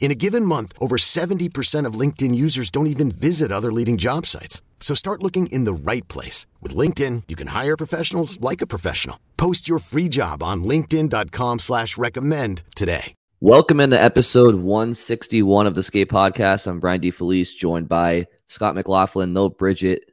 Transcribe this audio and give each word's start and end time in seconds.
In 0.00 0.12
a 0.12 0.14
given 0.14 0.44
month, 0.44 0.72
over 0.80 0.96
70% 0.96 1.84
of 1.84 1.94
LinkedIn 1.94 2.34
users 2.34 2.70
don't 2.70 2.86
even 2.86 3.10
visit 3.10 3.52
other 3.52 3.72
leading 3.72 3.98
job 3.98 4.24
sites. 4.24 4.62
So 4.80 4.94
start 4.94 5.22
looking 5.22 5.48
in 5.48 5.64
the 5.64 5.72
right 5.74 6.06
place. 6.08 6.46
With 6.62 6.74
LinkedIn, 6.74 7.24
you 7.28 7.36
can 7.36 7.48
hire 7.48 7.76
professionals 7.76 8.40
like 8.40 8.62
a 8.62 8.66
professional. 8.66 9.18
Post 9.36 9.68
your 9.68 9.80
free 9.80 10.08
job 10.08 10.42
on 10.42 10.64
linkedin.com 10.64 11.58
slash 11.58 11.98
recommend 11.98 12.62
today. 12.74 13.14
Welcome 13.40 13.80
into 13.80 14.00
episode 14.00 14.54
161 14.56 15.66
of 15.66 15.74
the 15.74 15.82
Skate 15.82 16.08
Podcast. 16.08 16.66
I'm 16.66 16.80
Brian 16.80 17.00
DeFelice, 17.00 17.56
joined 17.56 17.88
by 17.88 18.26
Scott 18.46 18.74
McLaughlin, 18.74 19.32
no 19.32 19.48
Bridget 19.48 20.10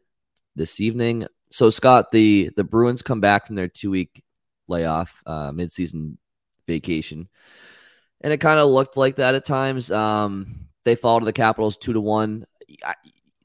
this 0.56 0.80
evening. 0.80 1.28
So 1.52 1.70
Scott, 1.70 2.12
the, 2.12 2.52
the 2.56 2.64
Bruins 2.64 3.02
come 3.02 3.22
back 3.22 3.48
from 3.48 3.56
their 3.56 3.68
two-week 3.68 4.24
layoff, 4.68 5.22
uh, 5.26 5.52
midseason 5.52 6.18
vacation 6.68 7.30
and 8.26 8.34
it 8.34 8.40
kind 8.40 8.60
of 8.60 8.72
looked 8.72 8.98
like 8.98 9.18
that 9.18 9.36
at 9.36 9.46
times. 9.46 9.92
Um, 9.92 10.48
they 10.84 10.96
fall 10.96 11.20
to 11.20 11.26
the 11.26 11.32
Capitals 11.32 11.78
two 11.78 11.94
to 11.94 12.02
one. 12.02 12.44
I, 12.84 12.96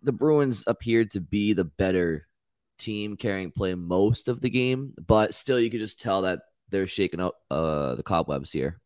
the 0.02 0.10
Bruins 0.10 0.64
appeared 0.66 1.10
to 1.10 1.20
be 1.20 1.52
the 1.52 1.64
better 1.64 2.26
team, 2.78 3.18
carrying 3.18 3.50
play 3.50 3.74
most 3.74 4.26
of 4.28 4.40
the 4.40 4.48
game, 4.48 4.94
but 5.06 5.34
still, 5.34 5.60
you 5.60 5.68
could 5.68 5.80
just 5.80 6.00
tell 6.00 6.22
that 6.22 6.40
they're 6.70 6.86
shaking 6.86 7.20
up 7.20 7.34
uh, 7.50 7.94
the 7.94 8.02
cobwebs 8.02 8.50
here. 8.50 8.80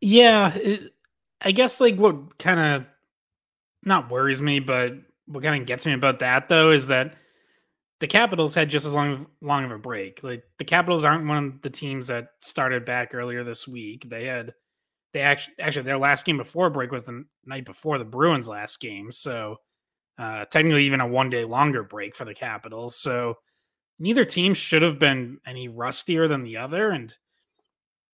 Yeah, 0.00 0.54
it, 0.54 0.94
I 1.40 1.50
guess 1.50 1.80
like 1.80 1.96
what 1.96 2.38
kind 2.38 2.60
of 2.60 2.86
not 3.82 4.12
worries 4.12 4.40
me, 4.40 4.60
but 4.60 4.94
what 5.26 5.42
kind 5.42 5.60
of 5.60 5.66
gets 5.66 5.84
me 5.84 5.92
about 5.92 6.20
that 6.20 6.48
though 6.48 6.70
is 6.70 6.86
that 6.86 7.16
the 8.00 8.06
Capitals 8.06 8.54
had 8.54 8.68
just 8.68 8.86
as 8.86 8.92
long 8.92 9.26
long 9.40 9.64
of 9.64 9.70
a 9.70 9.78
break. 9.78 10.22
Like 10.22 10.44
the 10.58 10.64
Capitals 10.64 11.04
aren't 11.04 11.26
one 11.26 11.44
of 11.44 11.62
the 11.62 11.70
teams 11.70 12.08
that 12.08 12.28
started 12.40 12.84
back 12.84 13.14
earlier 13.14 13.42
this 13.42 13.66
week. 13.66 14.08
They 14.08 14.24
had 14.24 14.54
they 15.12 15.20
actually 15.20 15.54
actually 15.58 15.82
their 15.82 15.98
last 15.98 16.26
game 16.26 16.36
before 16.36 16.70
break 16.70 16.90
was 16.90 17.04
the 17.04 17.24
night 17.44 17.64
before 17.64 17.98
the 17.98 18.04
Bruins 18.04 18.48
last 18.48 18.80
game. 18.80 19.10
So 19.10 19.56
uh 20.18 20.44
technically 20.46 20.84
even 20.84 21.00
a 21.00 21.06
one 21.06 21.30
day 21.30 21.44
longer 21.44 21.82
break 21.82 22.14
for 22.14 22.26
the 22.26 22.34
Capitals. 22.34 22.96
So 22.96 23.36
neither 23.98 24.24
team 24.24 24.52
should 24.52 24.82
have 24.82 24.98
been 24.98 25.38
any 25.46 25.68
rustier 25.68 26.28
than 26.28 26.42
the 26.42 26.58
other. 26.58 26.90
And 26.90 27.14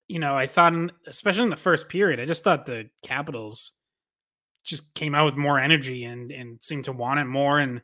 you 0.06 0.18
know, 0.18 0.36
I 0.36 0.46
thought 0.46 0.74
in, 0.74 0.92
especially 1.06 1.44
in 1.44 1.50
the 1.50 1.56
first 1.56 1.88
period, 1.88 2.20
I 2.20 2.26
just 2.26 2.44
thought 2.44 2.66
the 2.66 2.90
Capitals 3.02 3.72
just 4.62 4.94
came 4.94 5.14
out 5.14 5.24
with 5.24 5.36
more 5.36 5.58
energy 5.58 6.04
and 6.04 6.30
and 6.30 6.62
seemed 6.62 6.84
to 6.84 6.92
want 6.92 7.18
it 7.18 7.24
more 7.24 7.58
and 7.58 7.82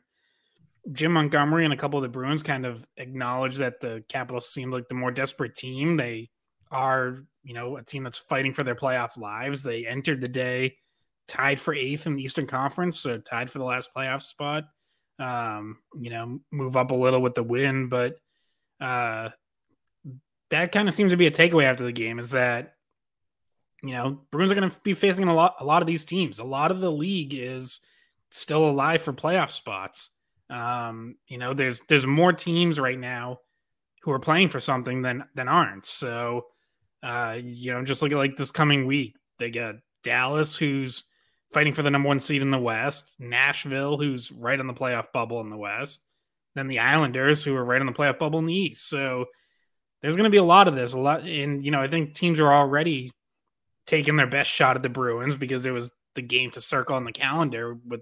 Jim 0.91 1.11
Montgomery 1.13 1.65
and 1.65 1.73
a 1.73 1.77
couple 1.77 1.99
of 1.99 2.03
the 2.03 2.09
Bruins 2.09 2.43
kind 2.43 2.65
of 2.65 2.85
acknowledged 2.97 3.57
that 3.57 3.79
the 3.79 4.03
Capitals 4.09 4.49
seemed 4.49 4.73
like 4.73 4.87
the 4.87 4.95
more 4.95 5.11
desperate 5.11 5.55
team. 5.55 5.97
They 5.97 6.29
are, 6.71 7.25
you 7.43 7.53
know, 7.53 7.77
a 7.77 7.83
team 7.83 8.03
that's 8.03 8.17
fighting 8.17 8.53
for 8.53 8.63
their 8.63 8.75
playoff 8.75 9.17
lives. 9.17 9.63
They 9.63 9.85
entered 9.85 10.21
the 10.21 10.27
day 10.27 10.77
tied 11.27 11.59
for 11.59 11.73
eighth 11.73 12.07
in 12.07 12.15
the 12.15 12.23
Eastern 12.23 12.47
Conference, 12.47 12.99
so 12.99 13.17
tied 13.17 13.51
for 13.51 13.59
the 13.59 13.65
last 13.65 13.89
playoff 13.95 14.21
spot. 14.21 14.65
Um, 15.19 15.77
you 15.99 16.09
know, 16.09 16.39
move 16.51 16.77
up 16.77 16.91
a 16.91 16.95
little 16.95 17.21
with 17.21 17.35
the 17.35 17.43
win, 17.43 17.89
but 17.89 18.15
uh, 18.79 19.29
that 20.49 20.71
kind 20.71 20.87
of 20.87 20.93
seems 20.93 21.11
to 21.11 21.17
be 21.17 21.27
a 21.27 21.31
takeaway 21.31 21.65
after 21.65 21.83
the 21.83 21.91
game 21.91 22.19
is 22.19 22.31
that 22.31 22.75
you 23.83 23.91
know 23.91 24.21
Bruins 24.31 24.51
are 24.51 24.55
going 24.55 24.69
to 24.69 24.75
be 24.83 24.93
facing 24.93 25.27
a 25.27 25.35
lot, 25.35 25.55
a 25.59 25.65
lot 25.65 25.81
of 25.81 25.87
these 25.87 26.05
teams. 26.05 26.39
A 26.39 26.43
lot 26.43 26.71
of 26.71 26.79
the 26.79 26.91
league 26.91 27.33
is 27.33 27.79
still 28.31 28.69
alive 28.69 29.01
for 29.01 29.13
playoff 29.13 29.49
spots. 29.49 30.11
Um, 30.49 31.15
you 31.27 31.37
know, 31.37 31.53
there's 31.53 31.81
there's 31.81 32.07
more 32.07 32.33
teams 32.33 32.79
right 32.79 32.97
now 32.97 33.39
who 34.01 34.11
are 34.11 34.19
playing 34.19 34.49
for 34.49 34.59
something 34.59 35.01
than 35.01 35.25
than 35.35 35.47
aren't. 35.47 35.85
So, 35.85 36.47
uh, 37.03 37.37
you 37.41 37.71
know, 37.71 37.83
just 37.83 38.01
look 38.01 38.11
at 38.11 38.17
like 38.17 38.35
this 38.35 38.51
coming 38.51 38.85
week, 38.85 39.15
they 39.37 39.51
got 39.51 39.75
Dallas, 40.03 40.55
who's 40.55 41.05
fighting 41.53 41.73
for 41.73 41.81
the 41.81 41.91
number 41.91 42.07
one 42.07 42.19
seed 42.19 42.41
in 42.41 42.51
the 42.51 42.57
West, 42.59 43.15
Nashville, 43.19 43.97
who's 43.97 44.31
right 44.31 44.59
on 44.59 44.67
the 44.67 44.73
playoff 44.73 45.11
bubble 45.11 45.41
in 45.41 45.49
the 45.49 45.57
West, 45.57 45.99
then 46.55 46.67
the 46.67 46.79
Islanders, 46.79 47.43
who 47.43 47.55
are 47.55 47.65
right 47.65 47.81
on 47.81 47.87
the 47.87 47.93
playoff 47.93 48.19
bubble 48.19 48.39
in 48.39 48.45
the 48.45 48.53
East. 48.53 48.87
So, 48.87 49.25
there's 50.01 50.15
going 50.15 50.25
to 50.25 50.29
be 50.29 50.37
a 50.37 50.43
lot 50.43 50.67
of 50.67 50.75
this, 50.75 50.93
a 50.93 50.99
lot, 50.99 51.23
and 51.23 51.63
you 51.63 51.71
know, 51.71 51.81
I 51.81 51.87
think 51.87 52.13
teams 52.15 52.39
are 52.39 52.53
already 52.53 53.11
taking 53.85 54.15
their 54.15 54.27
best 54.27 54.49
shot 54.49 54.75
at 54.75 54.83
the 54.83 54.89
Bruins 54.89 55.35
because 55.35 55.65
it 55.65 55.71
was 55.71 55.91
the 56.15 56.21
game 56.21 56.51
to 56.51 56.61
circle 56.61 56.95
on 56.95 57.05
the 57.05 57.11
calendar 57.11 57.77
with 57.85 58.01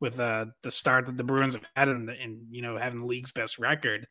with 0.00 0.18
uh, 0.18 0.46
the 0.62 0.70
start 0.70 1.06
that 1.06 1.16
the 1.16 1.24
Bruins 1.24 1.54
have 1.54 1.64
had 1.76 1.88
and, 1.88 2.10
in 2.10 2.46
you 2.50 2.62
know 2.62 2.76
having 2.76 3.00
the 3.00 3.06
league's 3.06 3.32
best 3.32 3.58
record. 3.58 4.06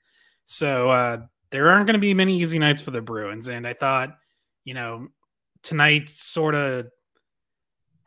So 0.46 0.90
uh, 0.90 1.18
there 1.52 1.70
aren't 1.70 1.88
going 1.88 1.94
to 1.94 2.00
be 2.00 2.14
many 2.14 2.40
easy 2.40 2.60
nights 2.60 2.82
for 2.82 2.92
the 2.92 3.02
Bruins, 3.02 3.48
and 3.48 3.68
I 3.68 3.74
thought 3.74 4.18
you 4.64 4.74
know 4.74 5.08
tonight 5.62 6.10
sort 6.10 6.56
of 6.56 6.88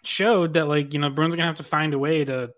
showed 0.03 0.55
that 0.55 0.69
like 0.69 0.93
you 0.93 1.01
know 1.01 1.11
Bruins 1.11 1.35
are 1.35 1.37
going 1.37 1.45
to 1.45 1.51
have 1.51 1.57
to 1.57 1.65
find 1.65 1.95
a 1.95 1.99
way 1.99 2.25
to 2.25 2.51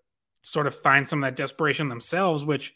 sort 0.43 0.67
of 0.67 0.75
find 0.75 1.09
some 1.09 1.23
of 1.23 1.27
that 1.27 1.37
desperation 1.37 1.89
themselves, 1.89 2.45
which 2.45 2.75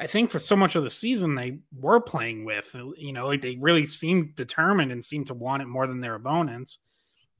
I 0.00 0.06
think 0.06 0.30
for 0.30 0.38
so 0.38 0.56
much 0.56 0.74
of 0.74 0.84
the 0.84 0.90
season 0.90 1.34
they 1.34 1.58
were 1.72 2.00
playing 2.00 2.44
with. 2.44 2.74
You 2.96 3.12
know, 3.12 3.26
like 3.26 3.42
they 3.42 3.56
really 3.56 3.86
seemed 3.86 4.34
determined 4.34 4.92
and 4.92 5.04
seemed 5.04 5.28
to 5.28 5.34
want 5.34 5.62
it 5.62 5.68
more 5.68 5.86
than 5.86 6.00
their 6.00 6.14
opponents. 6.14 6.78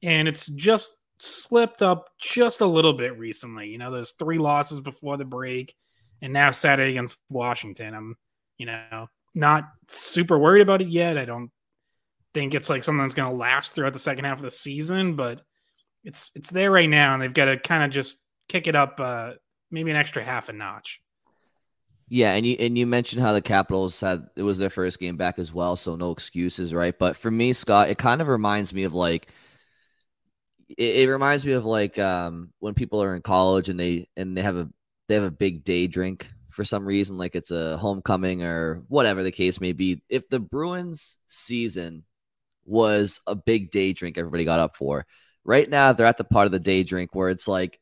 And 0.01 0.27
it's 0.27 0.47
just 0.47 0.95
slipped 1.23 1.81
up 1.81 2.09
just 2.19 2.61
a 2.61 2.65
little 2.65 2.93
bit 2.93 3.17
recently. 3.17 3.69
You 3.69 3.77
know, 3.77 3.91
those 3.91 4.11
three 4.11 4.37
losses 4.37 4.81
before 4.81 5.17
the 5.17 5.25
break, 5.25 5.73
and 6.21 6.33
now 6.33 6.51
Saturday 6.51 6.91
against 6.91 7.17
Washington. 7.29 7.93
I'm, 7.93 8.15
you 8.57 8.65
know, 8.65 9.07
not 9.33 9.65
super 9.87 10.37
worried 10.37 10.61
about 10.61 10.81
it 10.81 10.89
yet. 10.89 11.17
I 11.17 11.25
don't 11.25 11.51
think 12.33 12.53
it's 12.53 12.69
like 12.69 12.83
something 12.83 13.01
that's 13.01 13.13
going 13.13 13.31
to 13.31 13.37
last 13.37 13.73
throughout 13.73 13.93
the 13.93 13.99
second 13.99 14.25
half 14.25 14.37
of 14.37 14.43
the 14.43 14.51
season, 14.51 15.15
but 15.15 15.41
it's 16.03 16.31
it's 16.35 16.49
there 16.49 16.71
right 16.71 16.89
now, 16.89 17.13
and 17.13 17.21
they've 17.21 17.33
got 17.33 17.45
to 17.45 17.57
kind 17.57 17.83
of 17.83 17.91
just 17.91 18.17
kick 18.49 18.67
it 18.67 18.75
up, 18.75 18.99
uh, 18.99 19.31
maybe 19.71 19.91
an 19.91 19.97
extra 19.97 20.23
half 20.23 20.49
a 20.49 20.53
notch. 20.53 20.99
Yeah, 22.09 22.33
and 22.33 22.45
you 22.45 22.57
and 22.59 22.77
you 22.77 22.85
mentioned 22.85 23.21
how 23.21 23.33
the 23.33 23.41
Capitals 23.41 23.99
had 24.01 24.27
it 24.35 24.43
was 24.43 24.57
their 24.57 24.69
first 24.69 24.99
game 24.99 25.15
back 25.15 25.39
as 25.39 25.53
well, 25.53 25.77
so 25.77 25.95
no 25.95 26.11
excuses, 26.11 26.73
right? 26.73 26.97
But 26.97 27.15
for 27.15 27.31
me, 27.31 27.53
Scott, 27.53 27.89
it 27.89 27.97
kind 27.97 28.21
of 28.21 28.27
reminds 28.27 28.73
me 28.73 28.83
of 28.83 28.93
like 28.93 29.29
it, 30.69 30.95
it 30.97 31.09
reminds 31.09 31.45
me 31.45 31.53
of 31.53 31.65
like 31.65 31.99
um, 31.99 32.51
when 32.59 32.73
people 32.73 33.01
are 33.01 33.15
in 33.15 33.21
college 33.21 33.69
and 33.69 33.79
they 33.79 34.07
and 34.15 34.35
they 34.35 34.41
have 34.41 34.55
a 34.55 34.69
they 35.07 35.15
have 35.15 35.23
a 35.23 35.31
big 35.31 35.63
day 35.63 35.87
drink 35.87 36.29
for 36.49 36.63
some 36.63 36.85
reason, 36.85 37.17
like 37.17 37.35
it's 37.35 37.51
a 37.51 37.77
homecoming 37.77 38.43
or 38.43 38.83
whatever 38.87 39.23
the 39.23 39.31
case 39.31 39.59
may 39.59 39.73
be. 39.73 40.01
If 40.09 40.29
the 40.29 40.39
Bruins 40.39 41.19
season 41.25 42.03
was 42.65 43.19
a 43.27 43.35
big 43.35 43.71
day 43.71 43.93
drink 43.93 44.17
everybody 44.17 44.45
got 44.45 44.59
up 44.59 44.75
for, 44.75 45.05
right 45.43 45.69
now 45.69 45.93
they're 45.93 46.05
at 46.05 46.17
the 46.17 46.23
part 46.23 46.45
of 46.45 46.51
the 46.51 46.59
day 46.59 46.83
drink 46.83 47.13
where 47.13 47.29
it's 47.29 47.47
like 47.47 47.79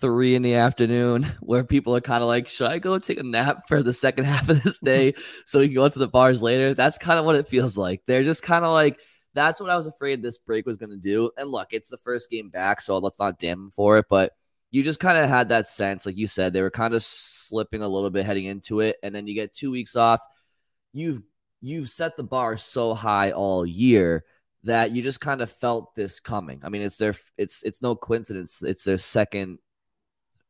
three 0.00 0.34
in 0.34 0.42
the 0.42 0.54
afternoon 0.54 1.24
where 1.40 1.64
people 1.64 1.96
are 1.96 2.00
kind 2.00 2.22
of 2.22 2.28
like, 2.28 2.48
should 2.48 2.68
I 2.68 2.78
go 2.78 2.98
take 2.98 3.18
a 3.18 3.22
nap 3.22 3.66
for 3.66 3.82
the 3.82 3.92
second 3.92 4.24
half 4.26 4.48
of 4.48 4.62
this 4.62 4.78
day 4.78 5.14
so 5.46 5.60
we 5.60 5.68
can 5.68 5.74
go 5.74 5.88
to 5.88 5.98
the 5.98 6.08
bars 6.08 6.42
later? 6.42 6.74
That's 6.74 6.98
kind 6.98 7.18
of 7.18 7.24
what 7.24 7.36
it 7.36 7.48
feels 7.48 7.76
like. 7.76 8.02
They're 8.06 8.24
just 8.24 8.42
kind 8.42 8.64
of 8.64 8.72
like 8.72 9.00
that's 9.36 9.60
what 9.60 9.70
I 9.70 9.76
was 9.76 9.86
afraid 9.86 10.22
this 10.22 10.38
break 10.38 10.66
was 10.66 10.78
going 10.78 10.90
to 10.90 10.96
do. 10.96 11.30
And 11.36 11.50
look, 11.50 11.68
it's 11.72 11.90
the 11.90 11.98
first 11.98 12.30
game 12.30 12.48
back, 12.48 12.80
so 12.80 12.98
let's 12.98 13.20
not 13.20 13.38
damn 13.38 13.60
them 13.60 13.70
for 13.70 13.98
it. 13.98 14.06
But 14.08 14.32
you 14.70 14.82
just 14.82 14.98
kind 14.98 15.18
of 15.18 15.28
had 15.28 15.50
that 15.50 15.68
sense, 15.68 16.06
like 16.06 16.16
you 16.16 16.26
said, 16.26 16.52
they 16.52 16.62
were 16.62 16.70
kind 16.70 16.94
of 16.94 17.02
slipping 17.02 17.82
a 17.82 17.88
little 17.88 18.10
bit 18.10 18.24
heading 18.24 18.46
into 18.46 18.80
it, 18.80 18.96
and 19.02 19.14
then 19.14 19.26
you 19.26 19.34
get 19.34 19.52
two 19.52 19.70
weeks 19.70 19.94
off. 19.94 20.20
You've 20.92 21.22
you've 21.60 21.90
set 21.90 22.16
the 22.16 22.24
bar 22.24 22.56
so 22.56 22.94
high 22.94 23.30
all 23.32 23.66
year 23.66 24.24
that 24.64 24.90
you 24.90 25.02
just 25.02 25.20
kind 25.20 25.40
of 25.42 25.50
felt 25.50 25.94
this 25.94 26.18
coming. 26.18 26.60
I 26.64 26.70
mean, 26.70 26.82
it's 26.82 26.98
their 26.98 27.14
it's 27.36 27.62
it's 27.62 27.82
no 27.82 27.94
coincidence. 27.94 28.62
It's 28.62 28.84
their 28.84 28.98
second 28.98 29.58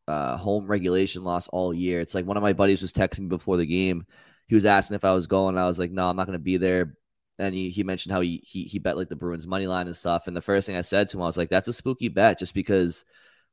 uh, 0.08 0.36
home 0.36 0.66
regulation 0.66 1.24
loss 1.24 1.48
all 1.48 1.74
year. 1.74 2.00
It's 2.00 2.14
like 2.14 2.24
one 2.24 2.36
of 2.36 2.42
my 2.42 2.52
buddies 2.52 2.82
was 2.82 2.92
texting 2.92 3.20
me 3.20 3.28
before 3.28 3.56
the 3.56 3.66
game 3.66 4.06
he 4.48 4.54
was 4.54 4.66
asking 4.66 4.94
if 4.94 5.04
I 5.04 5.12
was 5.12 5.26
going. 5.26 5.58
I 5.58 5.66
was 5.66 5.78
like, 5.78 5.90
no, 5.90 6.08
I'm 6.08 6.16
not 6.16 6.26
going 6.26 6.38
to 6.38 6.42
be 6.42 6.56
there. 6.56 6.96
And 7.38 7.54
he, 7.54 7.68
he 7.68 7.82
mentioned 7.82 8.12
how 8.12 8.20
he, 8.22 8.42
he 8.46 8.64
he 8.64 8.78
bet 8.78 8.96
like 8.96 9.08
the 9.08 9.16
Bruins 9.16 9.46
money 9.46 9.66
line 9.66 9.86
and 9.86 9.96
stuff. 9.96 10.26
And 10.26 10.36
the 10.36 10.40
first 10.40 10.66
thing 10.66 10.76
I 10.76 10.80
said 10.80 11.08
to 11.08 11.18
him, 11.18 11.22
I 11.22 11.26
was 11.26 11.36
like, 11.36 11.50
that's 11.50 11.68
a 11.68 11.72
spooky 11.72 12.08
bet, 12.08 12.38
just 12.38 12.54
because 12.54 13.04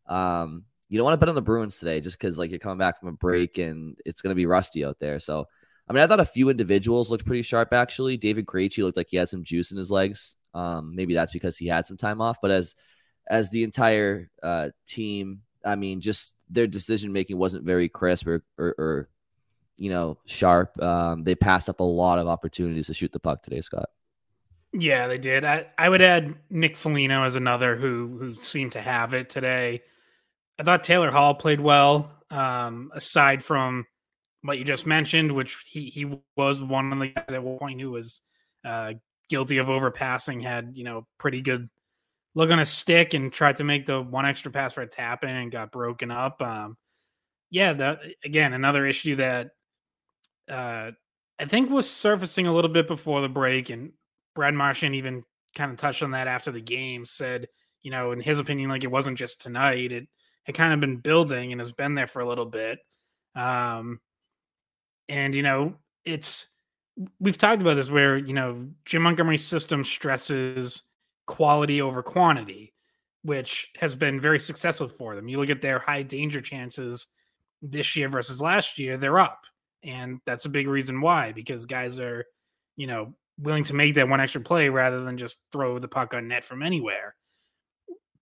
um 0.07 0.63
you 0.89 0.97
don't 0.97 1.05
want 1.05 1.13
to 1.13 1.17
bet 1.17 1.29
on 1.29 1.35
the 1.35 1.41
Bruins 1.41 1.79
today, 1.79 1.99
just 2.01 2.17
because 2.19 2.37
like 2.37 2.49
you're 2.49 2.59
coming 2.59 2.77
back 2.77 2.99
from 2.99 3.09
a 3.09 3.13
break 3.13 3.57
and 3.57 3.97
it's 4.05 4.21
going 4.21 4.29
to 4.31 4.35
be 4.35 4.45
rusty 4.45 4.85
out 4.85 4.99
there. 4.99 5.19
So 5.19 5.45
I 5.87 5.93
mean, 5.93 6.03
I 6.03 6.07
thought 6.07 6.19
a 6.19 6.25
few 6.25 6.49
individuals 6.49 7.11
looked 7.11 7.25
pretty 7.25 7.41
sharp 7.41 7.73
actually. 7.73 8.15
David 8.17 8.45
Krejci 8.45 8.83
looked 8.83 8.97
like 8.97 9.09
he 9.09 9.17
had 9.17 9.29
some 9.29 9.43
juice 9.43 9.71
in 9.71 9.77
his 9.77 9.91
legs. 9.91 10.37
Um, 10.53 10.95
maybe 10.95 11.13
that's 11.13 11.31
because 11.31 11.57
he 11.57 11.67
had 11.67 11.85
some 11.85 11.97
time 11.97 12.21
off, 12.21 12.37
but 12.41 12.51
as 12.51 12.75
as 13.27 13.49
the 13.49 13.63
entire 13.63 14.29
uh, 14.41 14.69
team, 14.85 15.41
I 15.65 15.75
mean, 15.75 16.01
just 16.01 16.35
their 16.49 16.67
decision 16.67 17.13
making 17.13 17.37
wasn't 17.37 17.65
very 17.65 17.89
crisp 17.89 18.27
or, 18.27 18.43
or, 18.57 18.75
or 18.77 19.09
you 19.77 19.89
know, 19.89 20.17
sharp. 20.25 20.81
Um, 20.81 21.23
they 21.23 21.35
passed 21.35 21.69
up 21.69 21.79
a 21.79 21.83
lot 21.83 22.19
of 22.19 22.27
opportunities 22.27 22.87
to 22.87 22.93
shoot 22.93 23.11
the 23.11 23.19
puck 23.19 23.43
today, 23.43 23.61
Scott. 23.61 23.89
Yeah, 24.73 25.07
they 25.07 25.19
did. 25.19 25.45
I, 25.45 25.67
I 25.77 25.87
would 25.87 26.01
add 26.01 26.35
Nick 26.49 26.77
Foligno 26.77 27.23
as 27.23 27.35
another 27.35 27.75
who 27.75 28.17
who 28.17 28.33
seemed 28.35 28.71
to 28.73 28.81
have 28.81 29.13
it 29.13 29.29
today. 29.29 29.81
I 30.59 30.63
thought 30.63 30.83
Taylor 30.83 31.11
Hall 31.11 31.35
played 31.35 31.59
well. 31.59 32.11
Um, 32.31 32.91
aside 32.95 33.43
from 33.43 33.85
what 34.41 34.57
you 34.57 34.63
just 34.63 34.87
mentioned, 34.87 35.31
which 35.31 35.57
he 35.67 35.85
he 35.85 36.19
was 36.35 36.61
one 36.61 36.91
of 36.91 36.99
the 36.99 37.09
guys 37.09 37.25
at 37.31 37.43
one 37.43 37.59
point 37.59 37.81
who 37.81 37.91
was 37.91 38.21
uh, 38.65 38.93
guilty 39.29 39.57
of 39.57 39.67
overpassing, 39.67 40.41
had 40.41 40.71
you 40.73 40.83
know 40.83 41.07
pretty 41.19 41.41
good 41.41 41.69
look 42.35 42.49
on 42.49 42.59
a 42.59 42.65
stick 42.65 43.13
and 43.13 43.31
tried 43.31 43.57
to 43.57 43.63
make 43.63 43.85
the 43.85 44.01
one 44.01 44.25
extra 44.25 44.51
pass 44.51 44.73
for 44.73 44.81
a 44.81 44.87
tap 44.87 45.23
in 45.23 45.29
and 45.29 45.51
got 45.51 45.71
broken 45.71 46.09
up. 46.09 46.41
Um, 46.41 46.77
yeah, 47.51 47.73
that 47.73 47.99
again 48.25 48.53
another 48.53 48.85
issue 48.87 49.17
that 49.17 49.51
uh, 50.49 50.91
I 51.39 51.45
think 51.45 51.69
was 51.69 51.89
surfacing 51.89 52.47
a 52.47 52.53
little 52.53 52.71
bit 52.71 52.87
before 52.87 53.21
the 53.21 53.29
break, 53.29 53.69
and 53.69 53.91
Brad 54.35 54.53
Marchand 54.53 54.95
even 54.95 55.23
kind 55.55 55.71
of 55.71 55.77
touched 55.77 56.03
on 56.03 56.11
that 56.11 56.27
after 56.27 56.51
the 56.51 56.61
game. 56.61 57.05
Said, 57.05 57.47
you 57.81 57.91
know, 57.91 58.11
in 58.11 58.19
his 58.19 58.39
opinion, 58.39 58.69
like 58.69 58.83
it 58.83 58.91
wasn't 58.91 59.17
just 59.17 59.41
tonight; 59.41 59.91
it 59.91 60.07
had 60.43 60.55
kind 60.55 60.73
of 60.73 60.79
been 60.79 60.97
building 60.97 61.51
and 61.51 61.61
has 61.61 61.71
been 61.71 61.95
there 61.95 62.07
for 62.07 62.21
a 62.21 62.27
little 62.27 62.45
bit. 62.45 62.79
Um, 63.35 63.99
and 65.09 65.33
you 65.33 65.43
know, 65.43 65.75
it's 66.05 66.47
we've 67.19 67.37
talked 67.37 67.61
about 67.61 67.75
this 67.75 67.89
where 67.89 68.17
you 68.17 68.33
know 68.33 68.69
Jim 68.85 69.01
Montgomery's 69.01 69.45
system 69.45 69.83
stresses 69.83 70.83
quality 71.25 71.81
over 71.81 72.03
quantity, 72.03 72.73
which 73.23 73.69
has 73.77 73.95
been 73.95 74.19
very 74.19 74.39
successful 74.39 74.87
for 74.87 75.15
them. 75.15 75.27
You 75.27 75.39
look 75.39 75.49
at 75.49 75.61
their 75.61 75.79
high 75.79 76.03
danger 76.03 76.41
chances 76.41 77.07
this 77.61 77.95
year 77.95 78.09
versus 78.09 78.41
last 78.41 78.77
year, 78.77 78.97
they're 78.97 79.19
up. 79.19 79.43
And 79.83 80.19
that's 80.25 80.45
a 80.45 80.49
big 80.49 80.67
reason 80.67 81.01
why, 81.01 81.31
because 81.31 81.65
guys 81.65 81.99
are, 81.99 82.25
you 82.75 82.87
know, 82.87 83.13
willing 83.37 83.63
to 83.65 83.75
make 83.75 83.95
that 83.95 84.07
one 84.07 84.21
extra 84.21 84.41
play 84.41 84.69
rather 84.69 85.03
than 85.03 85.17
just 85.17 85.39
throw 85.51 85.79
the 85.79 85.87
puck 85.87 86.13
on 86.13 86.27
net 86.27 86.43
from 86.43 86.63
anywhere. 86.63 87.15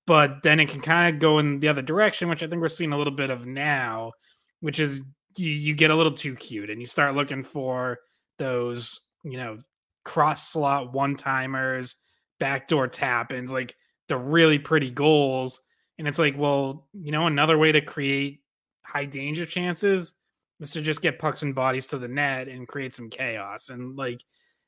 But 0.08 0.42
then 0.44 0.60
it 0.60 0.69
can 0.69 0.81
kind 0.81 1.13
of 1.13 1.22
go 1.22 1.40
in 1.40 1.60
the 1.60 1.68
other 1.68 1.81
direction, 1.81 2.30
which 2.30 2.42
I 2.42 2.48
think 2.48 2.62
we're 2.62 2.68
seeing 2.69 2.92
a 2.92 2.98
little 2.98 3.13
bit 3.13 3.30
of 3.30 3.46
now, 3.46 4.13
which 4.62 4.80
is 4.80 5.02
you, 5.38 5.50
you 5.50 5.75
get 5.75 5.92
a 5.92 5.96
little 5.96 6.12
too 6.12 6.36
cute 6.36 6.69
and 6.69 6.81
you 6.81 6.88
start 6.88 7.16
looking 7.16 7.44
for 7.44 8.00
those, 8.40 9.02
you 9.24 9.38
know, 9.38 9.60
cross 10.04 10.50
slot 10.50 10.94
one 10.94 11.16
timers, 11.16 11.96
backdoor 12.40 12.88
tap 12.88 13.31
ins, 13.31 13.52
like 13.52 13.75
the 14.08 14.18
really 14.18 14.58
pretty 14.58 14.90
goals. 14.90 15.62
And 16.00 16.08
it's 16.08 16.19
like, 16.19 16.36
well, 16.38 16.88
you 16.94 17.12
know, 17.12 17.28
another 17.28 17.58
way 17.58 17.72
to 17.72 17.81
create 17.81 18.40
high 18.81 19.06
danger 19.06 19.46
chances 19.46 20.13
is 20.62 20.72
to 20.72 20.81
just 20.81 21.02
get 21.02 21.19
pucks 21.19 21.42
and 21.42 21.54
bodies 21.54 21.88
to 21.88 21.98
the 21.98 22.08
net 22.08 22.48
and 22.48 22.68
create 22.68 22.96
some 22.96 23.10
chaos. 23.10 23.69
And 23.69 23.98
like 23.98 24.24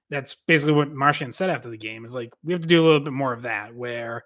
that's 0.10 0.36
basically 0.36 0.74
what 0.74 0.92
Marchand 0.92 1.34
said 1.34 1.50
after 1.50 1.70
the 1.70 1.78
game 1.78 2.04
is 2.04 2.14
like 2.14 2.34
we 2.44 2.52
have 2.52 2.62
to 2.62 2.68
do 2.68 2.84
a 2.84 2.86
little 2.86 3.00
bit 3.00 3.14
more 3.14 3.32
of 3.32 3.44
that 3.44 3.74
where 3.74 4.24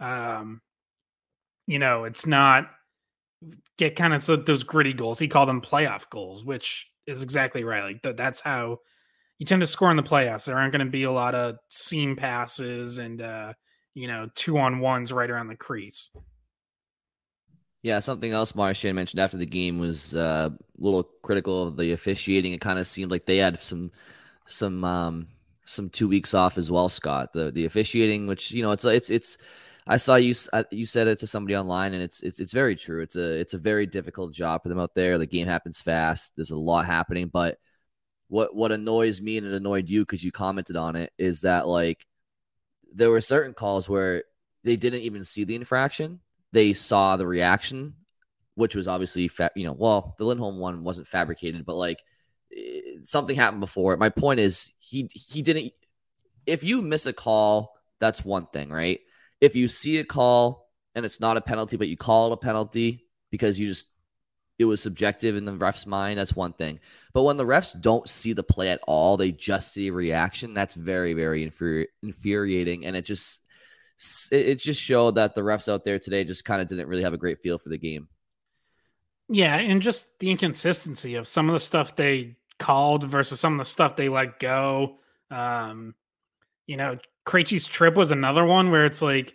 um 0.00 0.60
you 1.66 1.78
know 1.78 2.04
it's 2.04 2.26
not 2.26 2.70
get 3.78 3.96
kind 3.96 4.12
of 4.12 4.24
so 4.24 4.36
those 4.36 4.64
gritty 4.64 4.92
goals. 4.92 5.18
He 5.18 5.28
called 5.28 5.48
them 5.48 5.60
playoff 5.60 6.08
goals, 6.10 6.44
which 6.44 6.90
is 7.06 7.22
exactly 7.22 7.64
right. 7.64 7.84
Like 7.84 8.02
th- 8.02 8.16
that's 8.16 8.40
how 8.40 8.78
you 9.38 9.46
tend 9.46 9.60
to 9.60 9.66
score 9.66 9.90
in 9.90 9.96
the 9.96 10.02
playoffs. 10.02 10.44
There 10.44 10.58
aren't 10.58 10.72
going 10.72 10.84
to 10.84 10.90
be 10.90 11.04
a 11.04 11.12
lot 11.12 11.34
of 11.34 11.56
seam 11.68 12.16
passes 12.16 12.98
and 12.98 13.22
uh, 13.22 13.52
you 13.94 14.08
know 14.08 14.28
two 14.34 14.58
on 14.58 14.80
ones 14.80 15.12
right 15.12 15.30
around 15.30 15.48
the 15.48 15.56
crease. 15.56 16.10
Yeah, 17.82 18.00
something 18.00 18.32
else 18.32 18.54
Marchand 18.54 18.94
mentioned 18.94 19.20
after 19.20 19.38
the 19.38 19.46
game 19.46 19.78
was 19.78 20.14
uh, 20.14 20.50
a 20.52 20.58
little 20.78 21.04
critical 21.22 21.66
of 21.66 21.76
the 21.76 21.92
officiating. 21.92 22.52
It 22.52 22.60
kind 22.60 22.78
of 22.78 22.86
seemed 22.86 23.10
like 23.10 23.24
they 23.24 23.38
had 23.38 23.58
some 23.58 23.90
some 24.46 24.84
um, 24.84 25.28
some 25.64 25.88
two 25.88 26.06
weeks 26.08 26.34
off 26.34 26.58
as 26.58 26.70
well, 26.70 26.88
Scott. 26.90 27.32
The 27.32 27.50
the 27.50 27.64
officiating, 27.64 28.26
which 28.26 28.52
you 28.52 28.62
know, 28.62 28.72
it's 28.72 28.84
it's 28.84 29.10
it's. 29.10 29.38
I 29.86 29.96
saw 29.96 30.16
you 30.16 30.34
you 30.70 30.84
said 30.84 31.08
it 31.08 31.18
to 31.20 31.26
somebody 31.26 31.56
online, 31.56 31.94
and 31.94 32.02
it's 32.02 32.22
it's 32.22 32.38
it's 32.38 32.52
very 32.52 32.76
true. 32.76 33.02
It's 33.02 33.16
a 33.16 33.32
it's 33.40 33.54
a 33.54 33.58
very 33.58 33.86
difficult 33.86 34.34
job 34.34 34.62
for 34.62 34.68
them 34.68 34.78
out 34.78 34.94
there. 34.94 35.16
The 35.16 35.26
game 35.26 35.46
happens 35.46 35.80
fast. 35.80 36.34
There's 36.36 36.50
a 36.50 36.56
lot 36.56 36.84
happening, 36.84 37.28
but 37.28 37.58
what 38.28 38.54
what 38.54 38.72
annoys 38.72 39.22
me 39.22 39.38
and 39.38 39.46
it 39.46 39.54
annoyed 39.54 39.88
you 39.88 40.02
because 40.02 40.22
you 40.24 40.32
commented 40.32 40.76
on 40.76 40.96
it 40.96 41.12
is 41.18 41.42
that 41.42 41.66
like 41.68 42.06
there 42.94 43.10
were 43.10 43.20
certain 43.20 43.54
calls 43.54 43.88
where 43.88 44.24
they 44.64 44.76
didn't 44.76 45.02
even 45.02 45.24
see 45.24 45.44
the 45.44 45.56
infraction 45.56 46.20
they 46.52 46.72
saw 46.72 47.16
the 47.16 47.26
reaction 47.26 47.94
which 48.54 48.74
was 48.74 48.88
obviously 48.88 49.28
fa- 49.28 49.50
you 49.54 49.64
know 49.64 49.72
well 49.72 50.14
the 50.18 50.24
lindholm 50.24 50.58
one 50.58 50.84
wasn't 50.84 51.06
fabricated 51.06 51.64
but 51.64 51.76
like 51.76 52.02
eh, 52.56 52.80
something 53.02 53.36
happened 53.36 53.60
before 53.60 53.96
my 53.96 54.08
point 54.08 54.40
is 54.40 54.72
he 54.78 55.08
he 55.12 55.42
didn't 55.42 55.72
if 56.46 56.64
you 56.64 56.82
miss 56.82 57.06
a 57.06 57.12
call 57.12 57.76
that's 57.98 58.24
one 58.24 58.46
thing 58.46 58.70
right 58.70 59.00
if 59.40 59.56
you 59.56 59.68
see 59.68 59.98
a 59.98 60.04
call 60.04 60.68
and 60.94 61.04
it's 61.04 61.20
not 61.20 61.36
a 61.36 61.40
penalty 61.40 61.76
but 61.76 61.88
you 61.88 61.96
call 61.96 62.30
it 62.30 62.34
a 62.34 62.36
penalty 62.36 63.06
because 63.30 63.58
you 63.58 63.66
just 63.66 63.86
it 64.60 64.66
was 64.66 64.82
subjective 64.82 65.36
in 65.36 65.46
the 65.46 65.54
ref's 65.54 65.86
mind, 65.86 66.18
that's 66.18 66.36
one 66.36 66.52
thing. 66.52 66.80
But 67.14 67.22
when 67.22 67.38
the 67.38 67.46
refs 67.46 67.80
don't 67.80 68.06
see 68.06 68.34
the 68.34 68.42
play 68.42 68.68
at 68.68 68.82
all, 68.86 69.16
they 69.16 69.32
just 69.32 69.72
see 69.72 69.88
a 69.88 69.92
reaction. 69.92 70.52
That's 70.52 70.74
very, 70.74 71.14
very 71.14 71.48
infuri- 71.48 71.86
infuriating, 72.02 72.84
and 72.84 72.94
it 72.94 73.06
just 73.06 73.42
it 74.32 74.56
just 74.56 74.80
showed 74.80 75.16
that 75.16 75.34
the 75.34 75.42
refs 75.42 75.70
out 75.70 75.84
there 75.84 75.98
today 75.98 76.24
just 76.24 76.44
kind 76.44 76.62
of 76.62 76.68
didn't 76.68 76.88
really 76.88 77.02
have 77.02 77.12
a 77.12 77.18
great 77.18 77.38
feel 77.38 77.58
for 77.58 77.68
the 77.68 77.78
game. 77.78 78.08
Yeah, 79.28 79.56
and 79.56 79.82
just 79.82 80.18
the 80.18 80.30
inconsistency 80.30 81.14
of 81.14 81.28
some 81.28 81.48
of 81.48 81.52
the 81.52 81.60
stuff 81.60 81.96
they 81.96 82.36
called 82.58 83.04
versus 83.04 83.38
some 83.38 83.54
of 83.54 83.58
the 83.58 83.70
stuff 83.70 83.96
they 83.96 84.08
let 84.08 84.38
go. 84.38 84.98
Um, 85.30 85.94
you 86.66 86.76
know, 86.76 86.98
Krejci's 87.26 87.66
trip 87.66 87.94
was 87.94 88.10
another 88.10 88.44
one 88.44 88.70
where 88.70 88.86
it's 88.86 89.02
like 89.02 89.34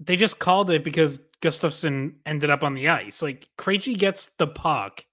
they 0.00 0.16
just 0.16 0.38
called 0.38 0.70
it 0.70 0.82
because 0.84 1.20
Gustafsson 1.40 2.14
ended 2.26 2.50
up 2.50 2.62
on 2.62 2.74
the 2.74 2.88
ice. 2.88 3.22
Like 3.22 3.48
Krejci 3.56 3.96
gets 3.96 4.26
the 4.38 4.46
puck, 4.46 5.04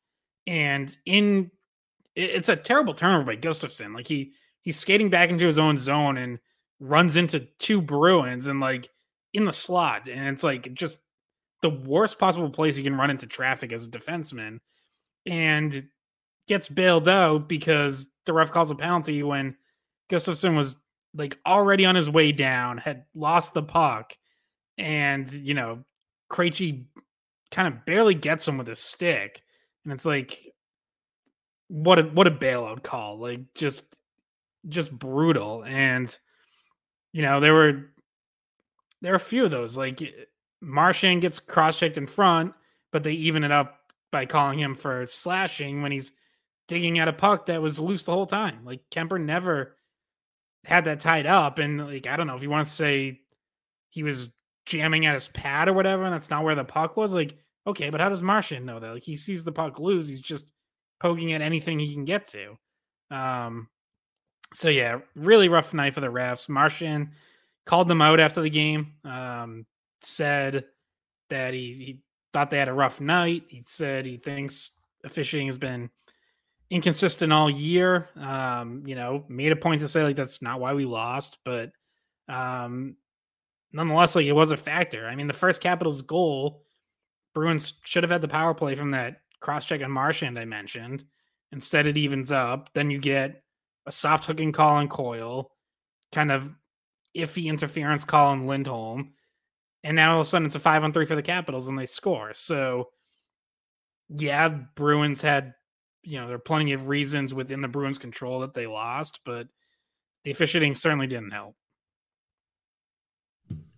and 0.46 0.96
in 1.06 1.52
it's 2.16 2.50
a 2.50 2.56
terrible 2.56 2.94
turnover 2.94 3.26
by 3.26 3.38
Gustafsson. 3.38 3.94
Like 3.94 4.08
he 4.08 4.34
he's 4.62 4.80
skating 4.80 5.10
back 5.10 5.30
into 5.30 5.46
his 5.46 5.60
own 5.60 5.78
zone 5.78 6.18
and 6.18 6.40
runs 6.80 7.16
into 7.16 7.48
two 7.60 7.82
Bruins 7.82 8.48
and 8.48 8.60
like 8.60 8.90
in 9.34 9.46
the 9.46 9.54
slot, 9.54 10.08
and 10.08 10.30
it's 10.30 10.44
like 10.44 10.74
just 10.74 11.00
the 11.62 11.70
worst 11.70 12.20
possible 12.20 12.50
place 12.50 12.78
you 12.78 12.84
can 12.84 12.96
run 12.96 13.10
into 13.10 13.28
traffic 13.28 13.72
as 13.72 13.86
a 13.86 13.90
defenseman, 13.90 14.60
and 15.26 15.88
gets 16.48 16.68
bailed 16.68 17.10
out 17.10 17.48
because 17.48 18.08
the 18.26 18.34
ref 18.34 18.52
calls 18.52 18.72
a 18.72 18.76
penalty 18.76 19.22
when 19.24 19.56
Gustafsson 20.10 20.56
was 20.56 20.76
like 21.14 21.38
already 21.46 21.86
on 21.86 21.96
his 21.96 22.10
way 22.10 22.32
down, 22.32 22.78
had 22.78 23.06
lost 23.16 23.54
the 23.54 23.64
puck, 23.64 24.16
and 24.78 25.32
you 25.32 25.54
know 25.54 25.84
Krejci 26.32 26.86
kind 27.52 27.68
of 27.68 27.86
barely 27.86 28.14
gets 28.14 28.48
him 28.48 28.58
with 28.58 28.68
his 28.68 28.80
stick, 28.80 29.42
and 29.84 29.94
it's 29.94 30.06
like, 30.06 30.54
what 31.68 32.00
a 32.00 32.04
what 32.04 32.28
a 32.28 32.32
bailout 32.32 32.84
call! 32.84 33.20
Like 33.20 33.54
just 33.56 33.84
just 34.68 34.92
brutal. 34.92 35.64
And 35.66 36.16
you 37.18 37.24
know 37.24 37.40
there 37.40 37.56
were 37.56 37.86
there 39.02 39.12
are 39.12 39.16
a 39.16 39.20
few 39.20 39.44
of 39.44 39.50
those. 39.50 39.76
Like 39.76 40.04
Marchand 40.62 41.24
gets 41.24 41.40
cross 41.40 41.80
checked 41.80 41.98
in 41.98 42.06
front, 42.06 42.54
but 42.92 43.02
they 43.04 43.14
even 43.14 43.44
it 43.44 43.52
up 43.52 43.80
by 44.12 44.28
calling 44.28 44.60
him 44.60 44.76
for 44.76 45.08
slashing 45.08 45.82
when 45.82 45.92
he's 45.92 46.12
digging 46.68 47.00
at 47.00 47.08
a 47.08 47.14
puck 47.14 47.48
that 47.48 47.60
was 47.60 47.80
loose 47.80 48.04
the 48.04 48.12
whole 48.12 48.28
time. 48.28 48.60
Like 48.64 48.82
Kuemper 48.92 49.20
never 49.20 49.78
had 50.64 50.86
that 50.86 51.00
tied 51.00 51.26
up, 51.26 51.58
and 51.58 51.88
like 51.88 52.06
I 52.06 52.18
don't 52.18 52.28
know 52.28 52.36
if 52.36 52.44
you 52.44 52.52
want 52.52 52.68
to 52.68 52.72
say 52.72 53.22
he 53.90 54.04
was 54.04 54.30
jamming 54.68 55.08
at 55.08 55.16
his 55.16 55.28
pad 55.28 55.70
or 55.70 55.74
whatever, 55.74 56.04
and 56.04 56.14
that's 56.14 56.30
not 56.30 56.44
where 56.44 56.54
the 56.54 56.64
puck 56.64 56.98
was. 56.98 57.16
Like, 57.16 57.36
okay, 57.66 57.90
but 57.90 58.00
how 58.00 58.10
does 58.10 58.22
Marchand 58.22 58.68
know 58.68 58.80
that? 58.80 58.94
Like, 58.94 59.04
he 59.04 59.16
sees 59.16 59.44
the 59.44 59.52
puck 59.52 59.80
loose, 59.80 60.08
he's 60.08 60.22
just 60.22 60.52
poking 61.00 61.34
at 61.34 61.42
anything 61.42 61.80
he 61.80 61.96
can 61.96 62.06
get 62.06 62.28
to. 62.28 62.60
Um, 63.10 63.70
so 64.54 64.70
yeah, 64.70 65.00
really 65.16 65.50
rough 65.50 65.74
night 65.74 65.94
for 65.94 66.02
the 66.02 66.08
refs. 66.08 66.50
Marchand 66.50 67.10
called 67.66 67.88
them 67.88 68.02
out 68.02 68.20
after 68.20 68.42
the 68.42 68.50
game. 68.50 68.94
Um, 69.04 69.66
said 70.02 70.66
that 71.30 71.54
he, 71.54 71.60
he 71.74 72.02
thought 72.34 72.52
they 72.52 72.60
had 72.60 72.70
a 72.70 72.74
rough 72.74 73.02
night. 73.02 73.44
He 73.50 73.64
said 73.68 74.06
he 74.06 74.18
thinks 74.18 74.72
officiating 75.04 75.48
has 75.48 75.58
been 75.58 75.90
inconsistent 76.70 77.34
all 77.34 77.50
year. 77.50 78.10
Um, 78.16 78.84
you 78.86 78.96
know, 78.96 79.26
made 79.28 79.52
a 79.52 79.56
point 79.56 79.82
to 79.82 79.90
say 79.90 80.04
like 80.04 80.16
that's 80.16 80.42
not 80.42 80.60
why 80.60 80.74
we 80.74 80.86
lost, 80.86 81.38
but 81.44 81.72
um, 82.28 82.96
nonetheless, 83.72 84.16
like 84.16 84.26
it 84.26 84.34
was 84.34 84.52
a 84.52 84.58
factor. 84.58 85.08
I 85.08 85.16
mean, 85.16 85.28
the 85.28 85.34
first 85.34 85.62
Capitals 85.62 86.02
goal, 86.02 86.64
Bruins 87.34 87.74
should 87.84 88.04
have 88.04 88.12
had 88.12 88.22
the 88.22 88.28
power 88.28 88.54
play 88.54 88.76
from 88.76 88.92
that 88.92 89.22
cross 89.40 89.66
check 89.66 89.82
on 89.82 89.92
Marchand 89.92 90.40
I 90.40 90.46
mentioned. 90.46 91.04
Instead, 91.52 91.88
it 91.88 91.98
evens 91.98 92.32
up. 92.32 92.70
Then 92.74 92.92
you 92.92 93.00
get 93.00 93.44
a 93.88 93.92
soft 93.92 94.26
hooking 94.26 94.52
call 94.52 94.76
on 94.76 94.90
Coyle, 94.90 95.50
kind 96.12 96.32
of 96.32 96.52
iffy 97.16 97.46
interference 97.46 98.06
call 98.06 98.28
on 98.28 98.46
Lindholm. 98.46 99.14
And 99.84 99.96
now 99.96 100.16
all 100.16 100.22
of 100.22 100.28
a 100.28 100.30
sudden 100.30 100.46
it's 100.46 100.56
a 100.56 100.60
five 100.60 100.84
on 100.84 100.94
three 100.94 101.06
for 101.06 101.16
the 101.16 101.22
Capitals 101.24 101.68
and 101.68 101.80
they 101.80 101.86
score. 101.86 102.34
So, 102.34 102.90
yeah, 104.10 104.50
Bruins 104.50 105.22
had, 105.22 105.54
you 106.04 106.20
know, 106.20 106.28
there 106.28 106.36
are 106.36 106.40
plenty 106.40 106.74
of 106.74 106.88
reasons 106.88 107.34
within 107.34 107.62
the 107.62 107.68
Bruins' 107.68 107.98
control 107.98 108.42
that 108.42 108.54
they 108.54 108.68
lost, 108.68 109.22
but 109.26 109.48
the 110.24 110.32
officiating 110.32 110.76
certainly 110.76 111.08
didn't 111.08 111.32
help. 111.32 111.56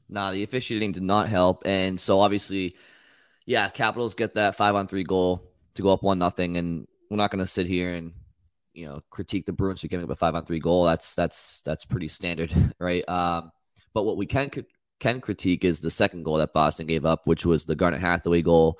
Nah, 0.09 0.31
the 0.31 0.43
officiating 0.43 0.91
did 0.91 1.03
not 1.03 1.29
help. 1.29 1.61
And 1.65 1.99
so 1.99 2.19
obviously, 2.19 2.75
yeah, 3.45 3.69
Capitals 3.69 4.15
get 4.15 4.33
that 4.33 4.55
five 4.55 4.73
on 4.73 4.87
three 4.87 5.03
goal 5.03 5.43
to 5.75 5.81
go 5.83 5.93
up 5.93 6.01
one 6.01 6.17
nothing. 6.17 6.57
And 6.57 6.87
we're 7.09 7.17
not 7.17 7.29
going 7.29 7.43
to 7.43 7.47
sit 7.47 7.67
here 7.67 7.93
and 7.93 8.13
you 8.73 8.85
know 8.85 9.01
critique 9.09 9.45
the 9.45 9.53
Bruins 9.53 9.81
for 9.81 9.87
giving 9.87 10.03
up 10.03 10.09
a 10.09 10.15
five 10.15 10.35
on 10.35 10.45
three 10.45 10.59
goal. 10.59 10.85
That's 10.85 11.15
that's 11.15 11.61
that's 11.63 11.85
pretty 11.85 12.07
standard, 12.07 12.53
right? 12.79 13.07
Um, 13.07 13.51
but 13.93 14.03
what 14.03 14.17
we 14.17 14.25
can 14.25 14.49
can 14.99 15.21
critique 15.21 15.65
is 15.65 15.81
the 15.81 15.91
second 15.91 16.23
goal 16.23 16.37
that 16.37 16.53
Boston 16.53 16.87
gave 16.87 17.05
up, 17.05 17.21
which 17.25 17.45
was 17.45 17.65
the 17.65 17.75
Garnet 17.75 18.01
Hathaway 18.01 18.41
goal. 18.41 18.79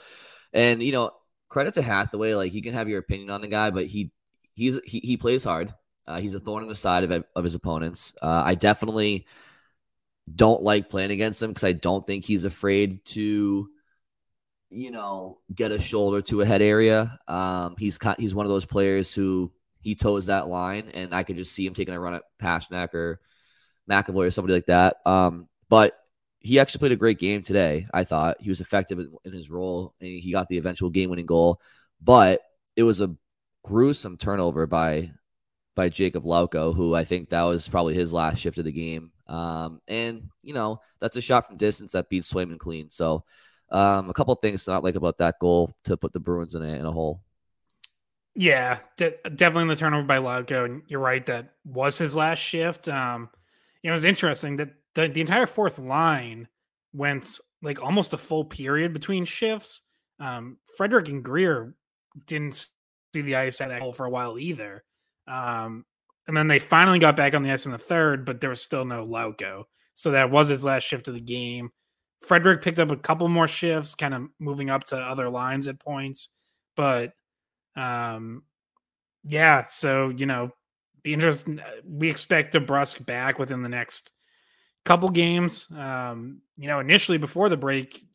And 0.54 0.82
you 0.84 0.92
know, 0.92 1.12
credit 1.50 1.74
to 1.76 1.82
Hathaway. 1.82 2.34
Like 2.34 2.54
you 2.54 2.62
can 2.62 2.74
have 2.74 2.90
your 2.90 3.00
opinion 3.00 3.30
on 3.30 3.42
the 3.42 3.48
guy, 3.48 3.70
but 3.70 3.86
he 3.86 4.12
he's 4.54 4.80
he, 4.86 5.00
he 5.00 5.18
plays 5.18 5.44
hard. 5.44 5.74
Uh, 6.08 6.20
he's 6.20 6.34
a 6.34 6.40
thorn 6.40 6.64
in 6.64 6.70
the 6.70 6.76
side 6.76 7.04
of 7.04 7.26
of 7.36 7.44
his 7.44 7.56
opponents. 7.56 8.14
Uh, 8.22 8.44
I 8.46 8.56
definitely 8.56 9.28
don't 10.34 10.62
like 10.62 10.90
playing 10.90 11.12
against 11.12 11.42
him 11.42 11.50
because 11.50 11.64
I 11.64 11.72
don't 11.72 12.06
think 12.06 12.24
he's 12.24 12.46
afraid 12.46 13.04
to 13.06 13.70
you 14.72 14.92
know, 14.92 15.40
get 15.54 15.72
a 15.72 15.80
shoulder 15.80 16.22
to 16.22 16.42
a 16.42 16.46
head 16.46 16.62
area. 16.62 17.20
Um, 17.28 17.76
he's 17.78 18.00
he's 18.18 18.36
one 18.36 18.46
of 18.46 18.52
those 18.52 18.66
players 18.66 19.14
who 19.14 19.52
he 19.80 19.96
toes 19.96 20.28
that 20.28 20.48
line, 20.48 20.90
and 20.94 21.14
I 21.14 21.24
could 21.24 21.38
just 21.38 21.54
see 21.54 21.66
him 21.66 21.74
taking 21.74 21.94
a 21.94 22.00
run 22.00 22.16
at 22.16 22.24
Pastrnak 22.42 22.94
or 22.94 23.20
McAvoy 23.90 24.28
or 24.28 24.32
somebody 24.32 24.54
like 24.54 24.66
that. 24.68 24.98
Um, 25.06 25.48
but 25.70 25.94
he 26.40 26.60
actually 26.60 26.80
played 26.80 26.92
a 26.94 26.98
great 26.98 27.20
game 27.20 27.42
today. 27.44 27.88
I 27.94 28.04
thought 28.04 28.42
he 28.42 28.50
was 28.50 28.62
effective 28.62 29.00
in 29.00 29.34
his 29.34 29.50
role, 29.50 29.94
and 30.00 30.10
he 30.10 30.32
got 30.32 30.48
the 30.48 30.58
eventual 30.58 30.90
game-winning 30.90 31.26
goal. 31.26 31.62
But 32.02 32.42
it 32.76 32.84
was 32.84 33.02
a 33.02 33.16
gruesome 33.64 34.18
turnover 34.18 34.68
by 34.68 35.12
by 35.76 35.90
Jakub 35.90 36.26
Lauko, 36.26 36.76
who 36.76 36.94
I 36.94 37.06
think 37.06 37.30
that 37.30 37.44
was 37.44 37.68
probably 37.68 37.94
his 37.94 38.12
last 38.12 38.40
shift 38.40 38.58
of 38.58 38.66
the 38.66 38.72
game. 38.72 39.12
Um, 39.28 39.82
and 39.88 40.30
you 40.42 40.54
know 40.54 40.82
that's 41.00 41.18
a 41.18 41.22
shot 41.22 41.48
from 41.48 41.58
distance 41.58 41.94
that 41.94 42.10
beats 42.10 42.32
Swayman 42.32 42.58
clean. 42.58 42.90
So 42.90 43.24
um, 43.72 44.10
a 44.10 44.14
couple 44.14 44.34
things 44.36 44.66
to 44.66 44.72
not 44.72 44.84
like 44.84 44.96
about 44.96 45.20
that 45.20 45.40
goal 45.40 45.74
to 45.86 45.98
put 45.98 46.14
the 46.14 46.20
Bruins 46.20 46.56
in 46.56 46.64
a, 46.64 46.68
in 46.68 46.86
a 46.86 46.92
hole. 46.92 47.22
Yeah, 48.36 48.80
de- 48.98 49.16
definitely 49.36 49.64
in 49.64 49.68
the 49.70 49.76
turnover 49.76 50.06
by 50.06 50.20
Lauko, 50.20 50.66
and 50.66 50.84
you're 50.88 51.00
right 51.00 51.26
that 51.26 51.54
was 51.66 51.98
his 51.98 52.16
last 52.16 52.40
shift. 52.40 52.88
Um, 52.88 53.30
you 53.82 53.90
know, 53.90 53.94
it 53.94 53.96
was 53.96 54.06
interesting 54.06 54.58
that 54.58 54.70
the, 54.96 55.08
the 55.08 55.22
entire 55.22 55.48
fourth 55.48 55.80
line 55.80 56.48
went 56.94 57.40
like 57.62 57.82
almost 57.82 58.14
a 58.14 58.18
full 58.18 58.46
period 58.46 58.94
between 58.94 59.26
shifts. 59.26 59.82
Um, 60.20 60.58
Frederic 60.78 61.08
and 61.10 61.24
Greer 61.24 61.76
didn't 62.26 62.68
see 63.14 63.22
the 63.22 63.36
ice 63.36 63.62
at 63.62 63.82
all 63.82 63.92
for 63.92 64.06
a 64.06 64.10
while 64.10 64.38
either. 64.38 64.84
Um, 65.28 65.86
and 66.28 66.36
then 66.38 66.48
they 66.48 66.60
finally 66.60 67.00
got 67.00 67.16
back 67.16 67.34
on 67.34 67.44
the 67.44 67.52
ice 67.52 67.66
in 67.66 67.72
the 67.72 67.78
third, 67.78 68.26
but 68.26 68.40
there 68.40 68.50
was 68.50 68.62
still 68.62 68.86
no 68.86 69.06
Lauko. 69.06 69.64
So 69.96 70.12
that 70.12 70.32
was 70.32 70.48
his 70.48 70.64
last 70.64 70.84
shift 70.84 71.08
of 71.08 71.14
the 71.14 71.20
game. 71.20 71.72
Frederic 72.22 72.62
picked 72.62 72.80
up 72.80 72.92
a 72.92 72.98
couple 72.98 73.28
more 73.28 73.48
shifts, 73.48 73.96
kind 73.96 74.14
of 74.14 74.24
moving 74.40 74.70
up 74.70 74.86
to 74.86 74.98
other 74.98 75.30
lines 75.30 75.68
at 75.68 75.80
points. 75.80 76.30
But 76.76 77.14
um 77.76 78.44
yeah, 79.24 79.66
so 79.68 80.10
you 80.10 80.26
know, 80.26 80.52
be 81.04 81.14
interesting. 81.14 81.60
Uh, 81.60 81.82
we 81.86 82.10
expect 82.10 82.54
DeBrusk 82.54 83.06
back 83.06 83.40
within 83.40 83.62
the 83.62 83.70
next 83.70 84.12
couple 84.86 85.10
games. 85.10 85.68
Um, 85.78 86.42
you 86.58 86.68
know, 86.68 86.80
initially 86.80 87.18
before 87.18 87.50
the 87.50 87.58
break, 87.58 88.06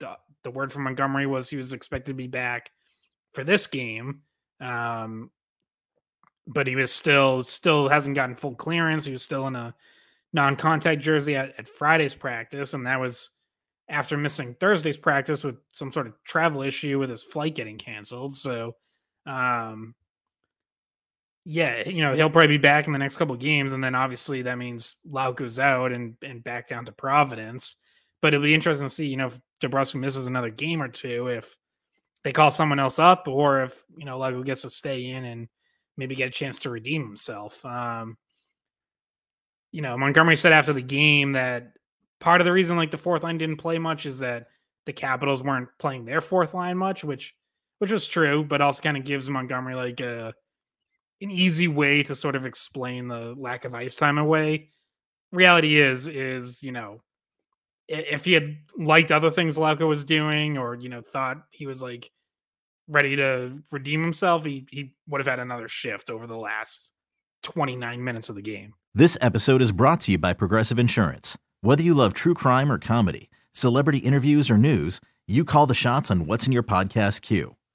the, 0.00 0.16
the 0.42 0.50
word 0.50 0.72
from 0.72 0.84
Montgomery 0.84 1.26
was 1.26 1.48
he 1.48 1.56
was 1.56 1.72
expected 1.72 2.12
to 2.12 2.14
be 2.14 2.26
back 2.26 2.70
for 3.34 3.44
this 3.44 3.66
game. 3.66 4.22
Um, 4.60 5.30
but 6.46 6.66
he 6.66 6.74
was 6.76 6.90
still 6.90 7.42
still 7.42 7.88
hasn't 7.88 8.16
gotten 8.16 8.34
full 8.34 8.54
clearance. 8.54 9.04
He 9.04 9.12
was 9.12 9.22
still 9.22 9.46
in 9.46 9.54
a 9.54 9.74
non-contact 10.32 11.00
jersey 11.00 11.36
at, 11.36 11.54
at 11.58 11.68
Friday's 11.68 12.14
practice, 12.14 12.74
and 12.74 12.86
that 12.86 13.00
was 13.00 13.30
after 13.88 14.16
missing 14.16 14.54
Thursday's 14.54 14.96
practice 14.96 15.44
with 15.44 15.56
some 15.72 15.92
sort 15.92 16.06
of 16.06 16.14
travel 16.24 16.62
issue 16.62 16.98
with 16.98 17.10
his 17.10 17.24
flight 17.24 17.54
getting 17.54 17.78
canceled. 17.78 18.34
So, 18.34 18.76
um, 19.28 19.94
yeah, 21.44 21.88
you 21.88 22.02
know, 22.02 22.14
he'll 22.14 22.30
probably 22.30 22.48
be 22.48 22.58
back 22.58 22.86
in 22.86 22.92
the 22.92 22.98
next 22.98 23.16
couple 23.16 23.36
games. 23.36 23.72
And 23.72 23.82
then 23.82 23.94
obviously 23.94 24.42
that 24.42 24.58
means 24.58 24.96
Lau 25.08 25.32
goes 25.32 25.58
out 25.58 25.92
and, 25.92 26.16
and 26.22 26.42
back 26.42 26.68
down 26.68 26.86
to 26.86 26.92
Providence. 26.92 27.76
But 28.20 28.34
it'll 28.34 28.44
be 28.44 28.54
interesting 28.54 28.88
to 28.88 28.94
see, 28.94 29.06
you 29.06 29.16
know, 29.16 29.28
if 29.28 29.40
DeBrusk 29.62 29.94
misses 29.94 30.26
another 30.26 30.50
game 30.50 30.82
or 30.82 30.88
two, 30.88 31.28
if 31.28 31.56
they 32.24 32.32
call 32.32 32.50
someone 32.50 32.80
else 32.80 32.98
up 32.98 33.28
or 33.28 33.62
if, 33.62 33.84
you 33.96 34.04
know, 34.04 34.18
Lauko 34.18 34.44
gets 34.44 34.62
to 34.62 34.70
stay 34.70 35.06
in 35.06 35.24
and 35.24 35.48
maybe 35.96 36.14
get 36.14 36.28
a 36.28 36.32
chance 36.32 36.58
to 36.60 36.70
redeem 36.70 37.06
himself. 37.06 37.64
Um, 37.64 38.16
you 39.72 39.82
know, 39.82 39.96
Montgomery 39.96 40.36
said 40.36 40.52
after 40.52 40.72
the 40.72 40.82
game 40.82 41.32
that 41.32 41.74
part 42.20 42.40
of 42.40 42.44
the 42.44 42.52
reason 42.52 42.76
like 42.76 42.90
the 42.90 42.98
fourth 42.98 43.22
line 43.22 43.38
didn't 43.38 43.58
play 43.58 43.78
much 43.78 44.04
is 44.04 44.18
that 44.18 44.48
the 44.86 44.92
Capitals 44.92 45.42
weren't 45.42 45.68
playing 45.78 46.04
their 46.04 46.20
fourth 46.20 46.54
line 46.54 46.76
much, 46.76 47.04
which 47.04 47.34
which 47.78 47.92
was 47.92 48.06
true, 48.06 48.44
but 48.44 48.60
also 48.60 48.82
kind 48.82 48.96
of 48.96 49.04
gives 49.04 49.28
Montgomery 49.28 49.74
like 49.74 50.00
a 50.00 50.34
an 51.20 51.30
easy 51.30 51.66
way 51.66 52.02
to 52.04 52.14
sort 52.14 52.36
of 52.36 52.46
explain 52.46 53.08
the 53.08 53.34
lack 53.36 53.64
of 53.64 53.74
ice 53.74 53.94
time 53.94 54.18
away. 54.18 54.70
Reality 55.32 55.78
is 55.78 56.08
is, 56.08 56.62
you 56.62 56.72
know, 56.72 57.02
if 57.88 58.24
he 58.24 58.32
had 58.34 58.56
liked 58.76 59.12
other 59.12 59.30
things 59.30 59.56
Lauko 59.56 59.88
was 59.88 60.04
doing 60.04 60.58
or, 60.58 60.74
you 60.74 60.88
know, 60.88 61.02
thought 61.02 61.38
he 61.50 61.66
was 61.66 61.82
like 61.82 62.10
ready 62.86 63.16
to 63.16 63.58
redeem 63.70 64.02
himself, 64.02 64.44
he 64.44 64.66
he 64.70 64.94
would 65.08 65.20
have 65.20 65.28
had 65.28 65.40
another 65.40 65.68
shift 65.68 66.10
over 66.10 66.26
the 66.26 66.36
last 66.36 66.92
29 67.42 68.02
minutes 68.02 68.28
of 68.28 68.36
the 68.36 68.42
game. 68.42 68.74
This 68.94 69.18
episode 69.20 69.62
is 69.62 69.72
brought 69.72 70.00
to 70.02 70.12
you 70.12 70.18
by 70.18 70.32
Progressive 70.32 70.78
Insurance. 70.78 71.36
Whether 71.60 71.82
you 71.82 71.94
love 71.94 72.14
true 72.14 72.34
crime 72.34 72.70
or 72.70 72.78
comedy, 72.78 73.30
celebrity 73.52 73.98
interviews 73.98 74.50
or 74.50 74.56
news, 74.58 75.00
you 75.26 75.44
call 75.44 75.66
the 75.66 75.74
shots 75.74 76.10
on 76.10 76.26
what's 76.26 76.46
in 76.46 76.52
your 76.52 76.62
podcast 76.62 77.22
queue. 77.22 77.57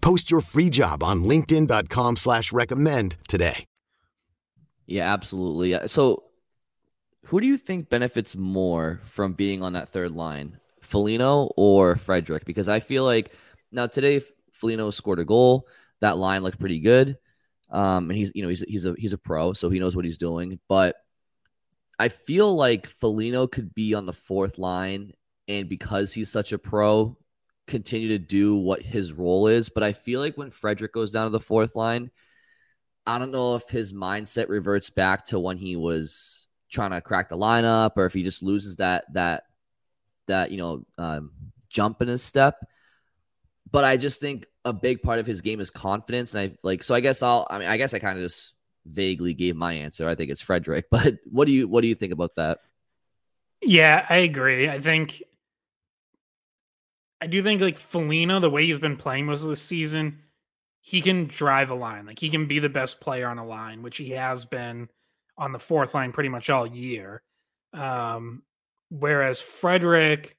Post 0.00 0.30
your 0.30 0.40
free 0.40 0.70
job 0.70 1.02
on 1.02 1.24
LinkedIn.com 1.24 2.16
slash 2.16 2.52
recommend 2.52 3.16
today. 3.28 3.64
Yeah, 4.86 5.12
absolutely. 5.12 5.86
So 5.86 6.24
who 7.26 7.40
do 7.40 7.46
you 7.46 7.56
think 7.56 7.88
benefits 7.88 8.34
more 8.34 9.00
from 9.04 9.34
being 9.34 9.62
on 9.62 9.74
that 9.74 9.90
third 9.90 10.12
line? 10.12 10.58
Foligno 10.80 11.50
or 11.56 11.94
Frederic? 11.94 12.44
Because 12.44 12.68
I 12.68 12.80
feel 12.80 13.04
like 13.04 13.32
now 13.70 13.86
today 13.86 14.20
Foligno 14.52 14.90
scored 14.90 15.20
a 15.20 15.24
goal. 15.24 15.68
That 16.00 16.18
line 16.18 16.42
looked 16.42 16.58
pretty 16.58 16.80
good. 16.80 17.16
Um, 17.70 18.10
and 18.10 18.18
he's 18.18 18.32
you 18.34 18.42
know 18.42 18.48
he's 18.48 18.62
he's 18.66 18.84
a 18.84 18.94
he's 18.98 19.12
a 19.12 19.18
pro, 19.18 19.52
so 19.52 19.70
he 19.70 19.78
knows 19.78 19.94
what 19.94 20.04
he's 20.04 20.18
doing. 20.18 20.58
But 20.68 20.96
I 22.00 22.08
feel 22.08 22.56
like 22.56 22.88
Foligno 22.88 23.46
could 23.46 23.72
be 23.74 23.94
on 23.94 24.06
the 24.06 24.12
fourth 24.12 24.58
line 24.58 25.12
and 25.46 25.68
because 25.68 26.12
he's 26.12 26.30
such 26.30 26.52
a 26.52 26.58
pro, 26.58 27.16
continue 27.70 28.08
to 28.08 28.18
do 28.18 28.56
what 28.56 28.82
his 28.82 29.12
role 29.12 29.46
is. 29.46 29.68
But 29.68 29.82
I 29.82 29.92
feel 29.92 30.20
like 30.20 30.36
when 30.36 30.50
Frederic 30.50 30.92
goes 30.92 31.12
down 31.12 31.24
to 31.24 31.30
the 31.30 31.40
fourth 31.40 31.74
line, 31.74 32.10
I 33.06 33.18
don't 33.18 33.32
know 33.32 33.54
if 33.54 33.68
his 33.68 33.92
mindset 33.92 34.48
reverts 34.48 34.90
back 34.90 35.26
to 35.26 35.40
when 35.40 35.56
he 35.56 35.76
was 35.76 36.48
trying 36.70 36.90
to 36.90 37.00
crack 37.00 37.28
the 37.28 37.38
lineup 37.38 37.92
or 37.96 38.06
if 38.06 38.12
he 38.12 38.22
just 38.22 38.42
loses 38.42 38.76
that 38.76 39.04
that 39.14 39.44
that 40.26 40.50
you 40.50 40.58
know 40.58 40.84
um, 40.98 41.32
jump 41.68 42.02
in 42.02 42.08
his 42.08 42.22
step. 42.22 42.56
But 43.70 43.84
I 43.84 43.96
just 43.96 44.20
think 44.20 44.46
a 44.64 44.72
big 44.72 45.02
part 45.02 45.18
of 45.18 45.26
his 45.26 45.40
game 45.40 45.60
is 45.60 45.70
confidence, 45.70 46.34
and 46.34 46.42
I 46.42 46.56
like 46.62 46.82
so. 46.82 46.94
I 46.94 47.00
guess 47.00 47.22
I'll. 47.22 47.46
I 47.50 47.58
mean, 47.58 47.68
I 47.68 47.76
guess 47.76 47.94
I 47.94 47.98
kind 47.98 48.18
of 48.18 48.24
just 48.24 48.52
vaguely 48.84 49.34
gave 49.34 49.56
my 49.56 49.72
answer. 49.72 50.08
I 50.08 50.14
think 50.14 50.30
it's 50.30 50.42
Frederic. 50.42 50.86
but 50.90 51.14
what 51.30 51.46
do 51.46 51.52
you 51.52 51.68
what 51.68 51.82
do 51.82 51.88
you 51.88 51.94
think 51.94 52.12
about 52.12 52.34
that? 52.36 52.58
Yeah, 53.62 54.06
I 54.08 54.16
agree. 54.16 54.68
I 54.68 54.80
think 54.80 55.22
I 57.20 57.26
do 57.26 57.42
think 57.42 57.60
like 57.60 57.78
Foligno, 57.78 58.40
the 58.40 58.50
way 58.50 58.66
he's 58.66 58.78
been 58.78 58.96
playing 58.96 59.26
most 59.26 59.42
of 59.42 59.50
the 59.50 59.56
season, 59.56 60.20
he 60.80 61.02
can 61.02 61.26
drive 61.26 61.70
a 61.70 61.74
line. 61.74 62.06
Like 62.06 62.18
he 62.18 62.30
can 62.30 62.46
be 62.46 62.58
the 62.58 62.68
best 62.68 63.00
player 63.00 63.28
on 63.28 63.38
a 63.38 63.46
line, 63.46 63.82
which 63.82 63.98
he 63.98 64.10
has 64.10 64.44
been 64.44 64.88
on 65.36 65.52
the 65.52 65.58
fourth 65.58 65.94
line 65.94 66.12
pretty 66.12 66.28
much 66.28 66.48
all 66.48 66.66
year. 66.66 67.22
Um, 67.72 68.42
whereas 68.88 69.40
Frederic, 69.40 70.36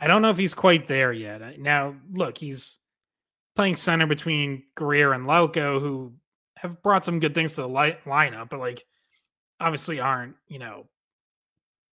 I 0.00 0.08
don't 0.08 0.22
know 0.22 0.30
if 0.30 0.38
he's 0.38 0.54
quite 0.54 0.86
there 0.88 1.12
yet. 1.12 1.58
Now, 1.60 1.94
look, 2.12 2.38
he's 2.38 2.78
playing 3.54 3.76
center 3.76 4.06
between 4.06 4.64
Greer 4.74 5.12
and 5.12 5.26
Lauko, 5.26 5.80
who 5.80 6.14
have 6.56 6.82
brought 6.82 7.04
some 7.04 7.20
good 7.20 7.34
things 7.34 7.54
to 7.54 7.62
the 7.62 7.68
lineup, 7.68 8.50
but 8.50 8.60
like 8.60 8.84
obviously 9.60 10.00
aren't, 10.00 10.34
you 10.48 10.58
know, 10.58 10.86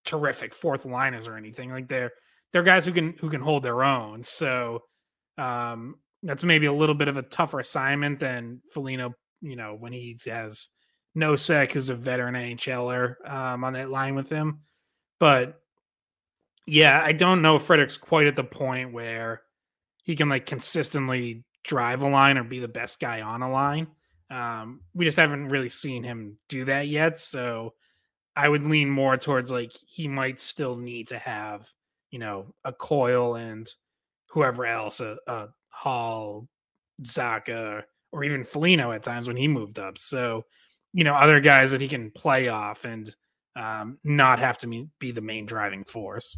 terrific 0.03 0.53
fourth 0.53 0.85
liners 0.85 1.27
or 1.27 1.35
anything. 1.35 1.71
Like 1.71 1.87
they're 1.87 2.11
they're 2.53 2.63
guys 2.63 2.85
who 2.85 2.93
can 2.93 3.15
who 3.19 3.29
can 3.29 3.41
hold 3.41 3.63
their 3.63 3.83
own. 3.83 4.23
So 4.23 4.83
um 5.37 5.95
that's 6.21 6.43
maybe 6.43 6.67
a 6.67 6.73
little 6.73 6.95
bit 6.95 7.09
of 7.09 7.17
a 7.17 7.23
tougher 7.23 7.59
assignment 7.59 8.19
than 8.19 8.61
Foligno, 8.71 9.13
you 9.41 9.57
know, 9.57 9.75
when 9.75 9.91
he 9.91 10.17
has 10.25 10.69
Nosek, 11.17 11.73
who's 11.73 11.89
a 11.89 11.95
veteran 11.95 12.35
NHLer, 12.35 13.15
um, 13.29 13.63
on 13.63 13.73
that 13.73 13.89
line 13.89 14.15
with 14.15 14.29
him. 14.29 14.61
But 15.19 15.59
yeah, 16.65 17.01
I 17.03 17.11
don't 17.11 17.41
know 17.41 17.57
if 17.57 17.63
Frederic's 17.63 17.97
quite 17.97 18.27
at 18.27 18.35
the 18.37 18.43
point 18.43 18.93
where 18.93 19.41
he 20.03 20.15
can 20.15 20.29
like 20.29 20.45
consistently 20.45 21.43
drive 21.63 22.01
a 22.01 22.09
line 22.09 22.37
or 22.37 22.43
be 22.43 22.59
the 22.59 22.67
best 22.67 22.99
guy 22.99 23.21
on 23.21 23.41
a 23.41 23.51
line. 23.51 23.87
Um, 24.29 24.81
we 24.93 25.05
just 25.05 25.17
haven't 25.17 25.49
really 25.49 25.69
seen 25.69 26.03
him 26.03 26.37
do 26.49 26.65
that 26.65 26.87
yet. 26.87 27.17
So 27.17 27.73
I 28.35 28.47
would 28.47 28.65
lean 28.65 28.89
more 28.89 29.17
towards 29.17 29.51
like 29.51 29.71
he 29.87 30.07
might 30.07 30.39
still 30.39 30.75
need 30.75 31.09
to 31.09 31.17
have, 31.17 31.71
you 32.13 32.19
know, 32.19 32.53
a 32.63 32.71
Coyle 32.71 33.33
and 33.33 33.67
whoever 34.29 34.67
else, 34.67 34.99
a, 34.99 35.17
a 35.25 35.47
Hall, 35.69 36.47
Zacha, 37.01 37.81
or 38.11 38.23
even 38.23 38.43
Foligno 38.43 38.91
at 38.91 39.01
times 39.01 39.27
when 39.27 39.35
he 39.35 39.47
moved 39.47 39.79
up. 39.79 39.97
So, 39.97 40.45
you 40.93 41.03
know, 41.03 41.15
other 41.15 41.39
guys 41.39 41.71
that 41.71 41.81
he 41.81 41.87
can 41.87 42.11
play 42.11 42.49
off 42.49 42.85
and 42.85 43.13
um, 43.55 43.97
not 44.03 44.37
have 44.37 44.59
to 44.59 44.87
be 44.99 45.11
the 45.11 45.21
main 45.21 45.47
driving 45.47 45.85
force. 45.85 46.37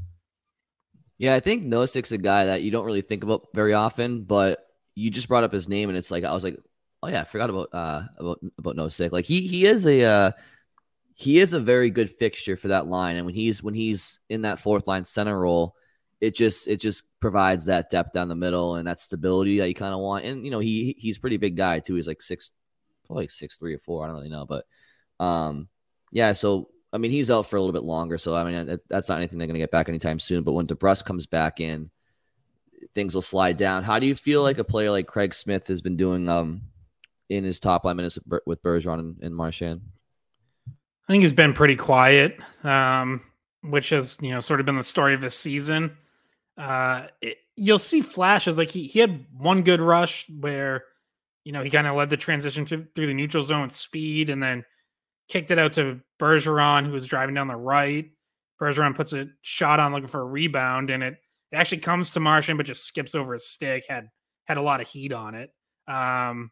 Yeah, 1.17 1.36
I 1.36 1.41
think 1.41 1.65
Nosek's 1.65 2.13
a 2.13 2.17
guy 2.17 2.46
that 2.46 2.62
you 2.62 2.72
don't 2.72 2.86
really 2.86 3.01
think 3.01 3.25
about 3.25 3.48
very 3.53 3.74
often, 3.74 4.24
but 4.24 4.65
you 4.96 5.10
just 5.10 5.27
brought 5.27 5.44
up 5.44 5.51
his 5.51 5.67
name, 5.67 5.89
and 5.89 5.98
it's 5.98 6.10
like 6.10 6.24
I 6.24 6.34
was 6.34 6.46
like, 6.46 6.58
oh 7.03 7.10
yeah, 7.10 7.20
I 7.20 7.24
forgot 7.25 7.50
about 7.50 7.67
uh 7.74 8.03
about 8.17 8.39
about 8.58 8.77
Nosek. 8.77 9.12
Like 9.12 9.25
he 9.25 9.41
he 9.41 9.65
is 9.65 9.86
a 9.86 10.05
uh, 10.05 10.32
he 11.18 11.40
is 11.40 11.54
a 11.54 11.60
very 11.62 11.90
good 11.90 12.10
fixture 12.10 12.58
for 12.58 12.68
that 12.68 12.88
line, 12.88 13.16
and 13.16 13.26
when 13.26 13.34
he's 13.34 13.64
when 13.64 13.74
he's 13.74 14.20
in 14.30 14.42
that 14.42 14.60
fourth 14.60 14.86
line 14.86 15.06
center 15.06 15.40
role, 15.40 15.74
it 16.20 16.36
just 16.36 16.68
it 16.68 16.82
just 16.82 17.04
provides 17.22 17.66
that 17.66 17.90
depth 17.90 18.12
down 18.12 18.28
the 18.28 18.36
middle 18.36 18.76
and 18.76 18.86
that 18.88 19.00
stability 19.00 19.58
that 19.60 19.70
you 19.70 19.74
kind 19.74 19.94
of 19.94 20.02
want. 20.02 20.26
And 20.26 20.44
you 20.44 20.52
know 20.52 20.60
he 20.60 20.94
he's 20.98 21.18
pretty 21.18 21.38
big 21.38 21.56
guy 21.56 21.80
too. 21.80 21.96
He's 21.96 22.08
like 22.08 22.22
six, 22.22 22.52
probably 23.08 23.30
six 23.30 23.58
three 23.58 23.74
or 23.74 23.78
four. 23.78 24.04
I 24.04 24.08
don't 24.08 24.18
really 24.18 24.30
know, 24.30 24.46
but 24.46 24.66
um 25.24 25.70
yeah. 26.12 26.34
So 26.34 26.70
I 26.92 26.98
mean 26.98 27.12
he's 27.12 27.32
out 27.32 27.46
for 27.46 27.56
a 27.56 27.62
little 27.62 27.74
bit 27.74 27.84
longer. 27.84 28.18
So 28.18 28.36
I 28.36 28.44
mean 28.44 28.78
that's 28.90 29.08
not 29.08 29.18
anything 29.18 29.40
they're 29.40 29.48
going 29.48 29.56
to 29.56 29.60
get 29.60 29.72
back 29.72 29.88
anytime 29.88 30.20
soon. 30.20 30.44
But 30.44 30.51
when 30.51 30.68
DeBrusk 30.68 31.06
comes 31.06 31.28
back 31.28 31.62
in, 31.62 31.92
things 32.94 33.16
will 33.16 33.22
slide 33.22 33.56
down. 33.56 33.84
How 33.84 34.00
do 34.00 34.06
you 34.08 34.16
feel 34.16 34.44
like 34.44 34.58
a 34.58 34.66
player 34.66 34.92
like 34.92 35.08
Craig 35.08 35.34
Smith 35.34 35.68
has 35.68 35.82
been 35.82 35.96
doing 35.96 36.28
um 36.28 36.64
in 37.30 37.46
his 37.46 37.62
top 37.62 37.86
line 37.86 37.96
minutes 37.96 38.20
with 38.46 38.62
Bergeron 38.62 39.00
and, 39.00 39.18
and 39.22 39.34
Marchand? 39.34 39.82
I 41.07 41.13
think 41.13 41.24
he's 41.24 41.33
been 41.33 41.53
pretty 41.53 41.75
quiet, 41.75 42.37
um, 42.63 43.22
which 43.61 43.89
has 43.89 44.18
you 44.22 44.31
know 44.31 44.39
sort 44.39 44.59
of 44.59 44.65
been 44.65 44.77
the 44.77 44.83
story 44.83 45.13
of 45.13 45.22
this 45.22 45.37
season. 45.37 45.98
Uh, 46.57 47.07
it, 47.22 47.37
you'll 47.55 47.79
see 47.79 48.01
flashes 48.01 48.57
like 48.57 48.72
he 48.72 48.87
he 48.87 49.00
had 49.00 49.25
one 49.37 49.63
good 49.63 49.81
rush 49.81 50.25
where 50.39 50.83
you 51.44 51.51
know 51.51 51.61
he 51.61 51.70
kind 51.70 51.87
of 51.87 51.96
led 51.96 52.09
the 52.09 52.18
transition 52.18 52.65
to, 52.65 52.87
through 52.96 53.07
the 53.07 53.13
neutral 53.13 53.44
zone 53.44 53.61
with 53.61 53.75
speed, 53.75 54.29
and 54.29 54.41
then 54.41 54.65
kicked 55.29 55.51
it 55.51 55.59
out 55.59 55.74
to 55.74 56.01
Bergeron, 56.20 56.85
who 56.85 56.91
was 56.91 57.05
driving 57.05 57.35
down 57.35 57.48
the 57.48 57.55
right. 57.55 58.09
Bergeron 58.61 58.96
puts 58.96 59.13
a 59.13 59.27
shot 59.41 59.79
on 59.79 59.91
looking 59.91 60.07
for 60.07 60.22
a 60.22 60.25
rebound, 60.25 60.89
and 60.89 61.03
it, 61.03 61.15
it 61.51 61.55
actually 61.55 61.79
comes 61.79 62.11
to 62.11 62.20
Marchand, 62.20 62.57
but 62.57 62.65
just 62.65 62.85
skips 62.85 63.13
over 63.13 63.33
his 63.33 63.48
stick. 63.48 63.85
had 63.87 64.09
had 64.46 64.57
a 64.57 64.61
lot 64.61 64.81
of 64.81 64.87
heat 64.87 65.11
on 65.11 65.35
it. 65.35 65.51
Um, 65.87 66.51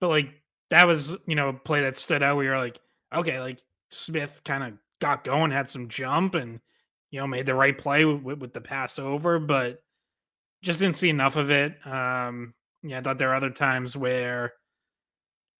but 0.00 0.08
like 0.08 0.30
that 0.70 0.86
was 0.86 1.16
you 1.26 1.36
know 1.36 1.50
a 1.50 1.52
play 1.52 1.82
that 1.82 1.96
stood 1.96 2.22
out 2.22 2.36
where 2.36 2.46
you're 2.46 2.58
like, 2.58 2.80
okay, 3.14 3.38
like 3.40 3.60
Smith 3.90 4.42
kind 4.44 4.64
of 4.64 4.72
got 5.00 5.24
going, 5.24 5.50
had 5.50 5.68
some 5.68 5.88
jump, 5.88 6.34
and 6.34 6.60
you 7.10 7.20
know 7.20 7.26
made 7.26 7.46
the 7.46 7.54
right 7.54 7.76
play 7.76 8.04
with, 8.04 8.38
with 8.38 8.52
the 8.52 8.60
pass 8.60 8.98
over, 8.98 9.38
but 9.38 9.82
just 10.62 10.78
didn't 10.78 10.96
see 10.96 11.10
enough 11.10 11.36
of 11.36 11.50
it. 11.50 11.74
Um, 11.86 12.54
yeah, 12.82 12.98
I 12.98 13.00
thought 13.02 13.18
there 13.18 13.30
are 13.30 13.36
other 13.36 13.50
times 13.50 13.96
where 13.96 14.54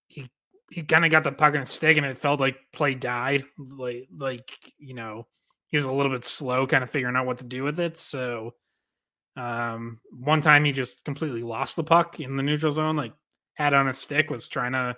he 0.08 0.30
he 0.70 0.82
kind 0.82 1.04
of 1.04 1.10
got 1.10 1.24
the 1.24 1.32
puck 1.32 1.54
in 1.54 1.62
a 1.62 1.66
stick, 1.66 1.96
and 1.96 2.06
it 2.06 2.18
felt 2.18 2.40
like 2.40 2.56
play 2.72 2.94
died. 2.94 3.44
Like 3.58 4.08
like 4.16 4.58
you 4.78 4.94
know 4.94 5.26
he 5.68 5.76
was 5.76 5.86
a 5.86 5.92
little 5.92 6.12
bit 6.12 6.26
slow, 6.26 6.66
kind 6.66 6.84
of 6.84 6.90
figuring 6.90 7.16
out 7.16 7.26
what 7.26 7.38
to 7.38 7.44
do 7.44 7.62
with 7.62 7.80
it. 7.80 7.96
So 7.96 8.54
um, 9.36 10.00
one 10.12 10.40
time 10.40 10.64
he 10.64 10.72
just 10.72 11.04
completely 11.04 11.42
lost 11.42 11.76
the 11.76 11.84
puck 11.84 12.20
in 12.20 12.36
the 12.36 12.42
neutral 12.42 12.72
zone, 12.72 12.96
like 12.96 13.12
had 13.54 13.74
on 13.74 13.88
a 13.88 13.94
stick, 13.94 14.30
was 14.30 14.48
trying 14.48 14.72
to 14.72 14.96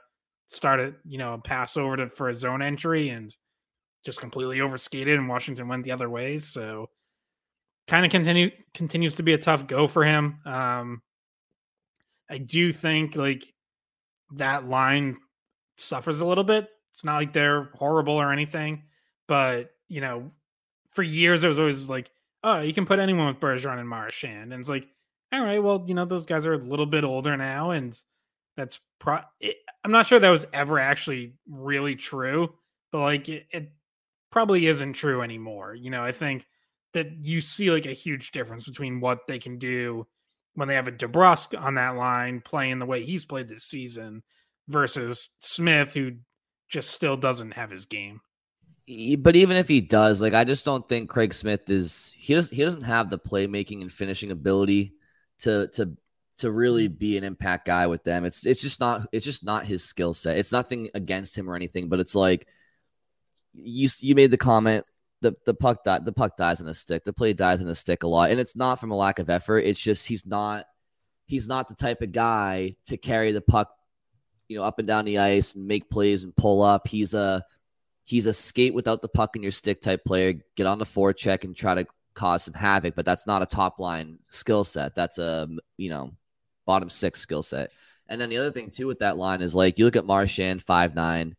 started, 0.48 0.94
you 1.04 1.18
know, 1.18 1.40
pass 1.42 1.76
over 1.76 1.96
to 1.96 2.10
for 2.10 2.28
a 2.28 2.34
zone 2.34 2.62
entry 2.62 3.08
and 3.08 3.34
just 4.04 4.20
completely 4.20 4.60
overskated 4.60 5.18
and 5.18 5.28
Washington 5.28 5.68
went 5.68 5.84
the 5.84 5.92
other 5.92 6.08
way. 6.08 6.38
So 6.38 6.90
kind 7.88 8.04
of 8.04 8.10
continue 8.10 8.50
continues 8.74 9.14
to 9.16 9.22
be 9.22 9.32
a 9.32 9.38
tough 9.38 9.66
go 9.66 9.86
for 9.86 10.04
him. 10.04 10.38
Um 10.44 11.02
I 12.30 12.38
do 12.38 12.72
think 12.72 13.16
like 13.16 13.44
that 14.34 14.68
line 14.68 15.16
suffers 15.76 16.20
a 16.20 16.26
little 16.26 16.44
bit. 16.44 16.68
It's 16.92 17.04
not 17.04 17.16
like 17.16 17.32
they're 17.32 17.70
horrible 17.74 18.14
or 18.14 18.32
anything, 18.32 18.84
but 19.28 19.70
you 19.88 20.00
know, 20.00 20.30
for 20.92 21.02
years 21.02 21.44
it 21.44 21.48
was 21.48 21.58
always 21.58 21.88
like, 21.88 22.10
oh, 22.42 22.60
you 22.60 22.72
can 22.72 22.86
put 22.86 22.98
anyone 22.98 23.26
with 23.26 23.40
Bergeron 23.40 23.78
and 23.78 23.88
Marchand. 23.88 24.52
And 24.52 24.60
it's 24.60 24.68
like, 24.68 24.88
all 25.32 25.42
right, 25.42 25.58
well, 25.58 25.84
you 25.86 25.94
know, 25.94 26.04
those 26.04 26.26
guys 26.26 26.46
are 26.46 26.54
a 26.54 26.58
little 26.58 26.86
bit 26.86 27.04
older 27.04 27.36
now 27.36 27.70
and 27.72 28.00
that's 28.56 28.80
pro. 28.98 29.20
It, 29.40 29.56
I'm 29.84 29.92
not 29.92 30.06
sure 30.06 30.18
that 30.18 30.30
was 30.30 30.46
ever 30.52 30.78
actually 30.78 31.34
really 31.48 31.94
true, 31.94 32.54
but 32.90 33.00
like 33.00 33.28
it, 33.28 33.46
it 33.50 33.72
probably 34.30 34.66
isn't 34.66 34.94
true 34.94 35.22
anymore. 35.22 35.74
You 35.74 35.90
know, 35.90 36.02
I 36.02 36.12
think 36.12 36.46
that 36.94 37.12
you 37.20 37.40
see 37.40 37.70
like 37.70 37.86
a 37.86 37.92
huge 37.92 38.32
difference 38.32 38.64
between 38.64 39.00
what 39.00 39.26
they 39.28 39.38
can 39.38 39.58
do 39.58 40.06
when 40.54 40.68
they 40.68 40.74
have 40.74 40.88
a 40.88 40.92
DeBrusk 40.92 41.60
on 41.60 41.74
that 41.74 41.96
line 41.96 42.40
playing 42.40 42.78
the 42.78 42.86
way 42.86 43.04
he's 43.04 43.24
played 43.24 43.48
this 43.48 43.64
season 43.64 44.22
versus 44.68 45.30
Smith, 45.40 45.92
who 45.92 46.12
just 46.68 46.90
still 46.90 47.16
doesn't 47.16 47.52
have 47.52 47.70
his 47.70 47.84
game. 47.84 48.20
But 49.18 49.36
even 49.36 49.56
if 49.56 49.68
he 49.68 49.80
does, 49.80 50.22
like 50.22 50.32
I 50.32 50.44
just 50.44 50.64
don't 50.64 50.88
think 50.88 51.10
Craig 51.10 51.34
Smith 51.34 51.68
is 51.68 52.14
he 52.16 52.34
does 52.34 52.48
he 52.48 52.62
doesn't 52.62 52.82
have 52.82 53.10
the 53.10 53.18
playmaking 53.18 53.82
and 53.82 53.92
finishing 53.92 54.30
ability 54.30 54.94
to 55.40 55.68
to 55.74 55.96
to 56.38 56.50
really 56.50 56.88
mm-hmm. 56.88 56.98
be 56.98 57.18
an 57.18 57.24
impact 57.24 57.66
guy 57.66 57.86
with 57.86 58.04
them. 58.04 58.24
It's 58.24 58.46
it's 58.46 58.60
just 58.60 58.80
not 58.80 59.06
it's 59.12 59.24
just 59.24 59.44
not 59.44 59.66
his 59.66 59.84
skill 59.84 60.14
set. 60.14 60.38
It's 60.38 60.52
nothing 60.52 60.90
against 60.94 61.36
him 61.36 61.48
or 61.48 61.56
anything, 61.56 61.88
but 61.88 62.00
it's 62.00 62.14
like 62.14 62.46
you 63.54 63.88
you 64.00 64.14
made 64.14 64.30
the 64.30 64.36
comment 64.38 64.84
the 65.22 65.34
the 65.44 65.54
puck 65.54 65.84
die, 65.84 65.98
the 65.98 66.12
puck 66.12 66.36
dies 66.36 66.60
in 66.60 66.68
a 66.68 66.74
stick. 66.74 67.04
The 67.04 67.12
play 67.12 67.32
dies 67.32 67.60
in 67.60 67.68
a 67.68 67.74
stick 67.74 68.02
a 68.02 68.06
lot, 68.06 68.30
and 68.30 68.40
it's 68.40 68.56
not 68.56 68.78
from 68.80 68.90
a 68.90 68.96
lack 68.96 69.18
of 69.18 69.30
effort. 69.30 69.60
It's 69.60 69.80
just 69.80 70.06
he's 70.06 70.26
not 70.26 70.66
he's 71.26 71.48
not 71.48 71.68
the 71.68 71.74
type 71.74 72.02
of 72.02 72.12
guy 72.12 72.76
to 72.86 72.96
carry 72.96 73.32
the 73.32 73.40
puck, 73.40 73.70
you 74.48 74.56
know, 74.56 74.64
up 74.64 74.78
and 74.78 74.86
down 74.86 75.04
the 75.04 75.18
ice 75.18 75.54
and 75.54 75.66
make 75.66 75.90
plays 75.90 76.24
and 76.24 76.36
pull 76.36 76.62
up. 76.62 76.86
He's 76.86 77.14
a 77.14 77.44
he's 78.04 78.26
a 78.26 78.34
skate 78.34 78.74
without 78.74 79.02
the 79.02 79.08
puck 79.08 79.36
in 79.36 79.42
your 79.42 79.52
stick 79.52 79.80
type 79.80 80.04
player. 80.04 80.34
Get 80.54 80.66
on 80.66 80.78
the 80.78 80.84
forecheck 80.84 81.44
and 81.44 81.56
try 81.56 81.74
to 81.74 81.86
cause 82.14 82.44
some 82.44 82.54
havoc, 82.54 82.94
but 82.94 83.04
that's 83.04 83.26
not 83.26 83.42
a 83.42 83.46
top 83.46 83.78
line 83.78 84.18
skill 84.28 84.64
set. 84.64 84.94
That's 84.94 85.18
a 85.18 85.48
you 85.76 85.90
know 85.90 86.12
bottom 86.66 86.90
six 86.90 87.20
skill 87.20 87.42
set. 87.42 87.70
And 88.08 88.20
then 88.20 88.28
the 88.28 88.38
other 88.38 88.52
thing 88.52 88.70
too 88.70 88.86
with 88.86 89.00
that 89.00 89.16
line 89.16 89.42
is 89.42 89.54
like 89.54 89.78
you 89.78 89.84
look 89.84 89.96
at 89.96 90.04
Marchand 90.04 90.62
five 90.62 90.94
nine, 90.94 91.34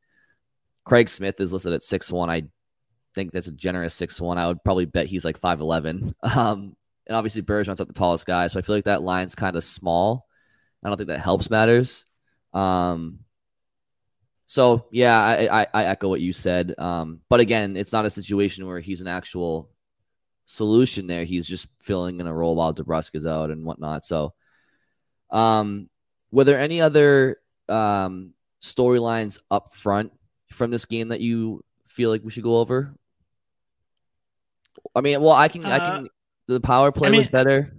Craig 0.86 1.10
Smith 1.10 1.40
is 1.40 1.54
listed 1.54 1.74
at 1.74 1.84
six 1.84 2.12
one. 2.12 2.30
I 2.30 2.44
think 3.14 3.32
that's 3.32 3.48
a 3.48 3.52
generous 3.52 3.94
six 3.94 4.20
one. 4.20 4.38
I 4.38 4.48
would 4.48 4.64
probably 4.64 4.86
bet 4.86 5.08
he's 5.08 5.26
like 5.26 5.38
five 5.38 5.60
eleven. 5.62 6.16
Um, 6.24 6.76
and 7.06 7.16
obviously 7.16 7.42
Bergeron's 7.42 7.80
not 7.80 7.88
the 7.88 7.94
tallest 7.94 8.26
guy, 8.26 8.48
so 8.48 8.60
I 8.60 8.62
feel 8.62 8.76
like 8.76 8.84
that 8.84 9.02
line's 9.02 9.34
kind 9.34 9.56
of 9.56 9.64
small. 9.64 10.28
I 10.84 10.90
don't 10.90 10.98
think 10.98 11.08
that 11.08 11.22
helps 11.22 11.50
matters. 11.50 12.06
Um, 12.54 13.20
so 14.46 14.88
yeah, 14.92 15.18
I, 15.18 15.62
I, 15.62 15.68
I 15.74 15.86
echo 15.86 16.10
what 16.10 16.22
you 16.22 16.34
said. 16.34 16.74
Um, 16.78 17.22
but 17.30 17.40
again, 17.40 17.78
it's 17.78 17.94
not 17.94 18.06
a 18.06 18.10
situation 18.10 18.66
where 18.66 18.80
he's 18.80 19.02
an 19.02 19.08
actual 19.08 19.70
solution 20.46 21.08
there. 21.08 21.26
He's 21.26 21.48
just 21.48 21.68
filling 21.82 22.20
in 22.20 22.28
a 22.28 22.34
role 22.34 22.56
while 22.56 22.74
DeBrusk 22.74 23.16
is 23.16 23.28
out 23.28 23.52
and 23.52 23.66
whatnot. 23.66 24.06
So, 24.06 24.34
um, 25.30 25.90
were 26.32 26.44
there 26.44 26.60
any 26.60 26.82
other 26.82 27.38
um 27.70 28.34
storylines 28.62 29.40
up 29.52 29.74
front 29.74 30.12
from 30.52 30.72
this 30.72 30.86
game 30.86 31.10
that 31.10 31.22
you 31.22 31.64
feel 31.86 32.10
like 32.10 32.24
we 32.24 32.32
should 32.32 32.44
go 32.44 32.58
over? 32.58 32.94
I 34.96 35.02
mean, 35.02 35.22
well, 35.22 35.34
I 35.34 35.48
can, 35.48 35.66
uh, 35.66 35.70
I 35.70 35.80
can. 35.80 36.10
The 36.48 36.62
power 36.62 36.92
play 36.92 37.10
I 37.10 37.12
mean, 37.12 37.20
was 37.20 37.28
better, 37.28 37.76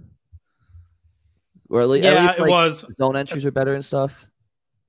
or 1.71 1.81
at 1.81 1.89
least, 1.89 2.05
yeah, 2.05 2.13
at 2.13 2.27
least 2.27 2.41
like, 2.41 2.49
it 2.49 2.53
was. 2.53 2.87
Zone 2.95 3.17
entries 3.17 3.47
are 3.47 3.51
better 3.51 3.75
and 3.75 3.85
stuff. 3.85 4.27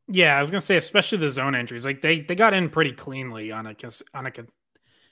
Yeah, 0.07 0.35
I 0.35 0.41
was 0.41 0.51
gonna 0.51 0.61
say, 0.61 0.75
especially 0.75 1.19
the 1.19 1.29
zone 1.29 1.55
entries. 1.55 1.85
Like 1.85 2.01
they 2.01 2.21
they 2.21 2.35
got 2.35 2.53
in 2.53 2.69
pretty 2.69 2.91
cleanly 2.91 3.51
on 3.51 3.67
a 3.67 3.75
on 4.13 4.25
a 4.25 4.31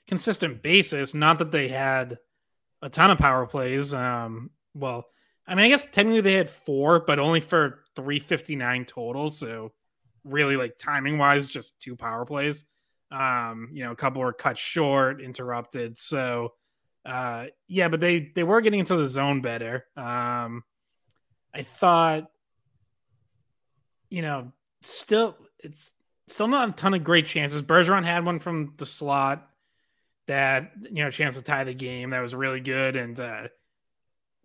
consistent 0.07 0.61
basis. 0.61 1.13
Not 1.13 1.39
that 1.39 1.51
they 1.51 1.67
had 1.69 2.17
a 2.81 2.89
ton 2.89 3.11
of 3.11 3.19
power 3.19 3.45
plays. 3.45 3.93
Um, 3.93 4.49
well, 4.73 5.05
I 5.47 5.55
mean, 5.55 5.65
I 5.65 5.69
guess 5.69 5.85
technically 5.85 6.21
they 6.21 6.33
had 6.33 6.49
four, 6.49 6.99
but 6.99 7.19
only 7.19 7.39
for 7.39 7.83
359 7.95 8.85
total. 8.85 9.29
So 9.29 9.71
really, 10.23 10.57
like 10.57 10.77
timing 10.77 11.17
wise, 11.17 11.47
just 11.47 11.79
two 11.79 11.95
power 11.95 12.25
plays. 12.25 12.65
Um, 13.11 13.69
you 13.71 13.83
know, 13.83 13.91
a 13.91 13.95
couple 13.95 14.21
were 14.21 14.33
cut 14.33 14.57
short, 14.57 15.21
interrupted. 15.21 15.97
So, 15.97 16.53
uh, 17.05 17.45
yeah, 17.67 17.87
but 17.87 18.01
they 18.01 18.31
they 18.35 18.43
were 18.43 18.59
getting 18.59 18.81
into 18.81 18.97
the 18.97 19.07
zone 19.07 19.41
better. 19.41 19.85
Um, 19.95 20.63
I 21.53 21.63
thought, 21.63 22.29
you 24.09 24.21
know, 24.21 24.51
still 24.81 25.37
it's 25.59 25.93
still 26.27 26.49
not 26.49 26.69
a 26.69 26.71
ton 26.73 26.93
of 26.93 27.05
great 27.05 27.25
chances. 27.25 27.61
Bergeron 27.61 28.03
had 28.03 28.25
one 28.25 28.39
from 28.39 28.73
the 28.77 28.85
slot 28.85 29.49
that 30.27 30.73
you 30.91 31.03
know 31.03 31.09
chance 31.09 31.35
to 31.35 31.41
tie 31.41 31.63
the 31.63 31.73
game 31.73 32.09
that 32.09 32.19
was 32.19 32.35
really 32.35 32.59
good 32.59 32.97
and 32.97 33.17
uh, 33.19 33.47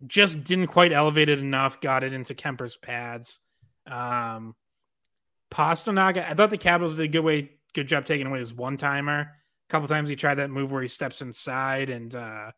just 0.07 0.43
didn't 0.43 0.67
quite 0.67 0.91
elevate 0.91 1.29
it 1.29 1.39
enough. 1.39 1.81
Got 1.81 2.03
it 2.03 2.13
into 2.13 2.33
Kuemper's 2.33 2.75
pads. 2.75 3.39
Um, 3.85 4.55
Pastrnak, 5.51 6.17
I 6.17 6.33
thought 6.33 6.49
the 6.49 6.57
Capitals 6.57 6.95
did 6.95 7.05
a 7.05 7.07
good 7.07 7.21
way, 7.21 7.51
good 7.73 7.87
job 7.87 8.05
taking 8.05 8.27
away 8.27 8.39
his 8.39 8.53
one 8.53 8.77
timer. 8.77 9.19
A 9.19 9.69
couple 9.69 9.87
times 9.87 10.09
he 10.09 10.15
tried 10.15 10.35
that 10.35 10.49
move 10.49 10.71
where 10.71 10.81
he 10.81 10.87
steps 10.87 11.21
inside 11.21 11.89
and 11.89 12.15
uh, 12.15 12.51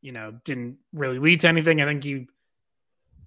you 0.00 0.12
know 0.12 0.34
didn't 0.44 0.78
really 0.92 1.18
lead 1.18 1.40
to 1.40 1.48
anything. 1.48 1.80
I 1.80 1.86
think 1.86 2.04
he 2.04 2.26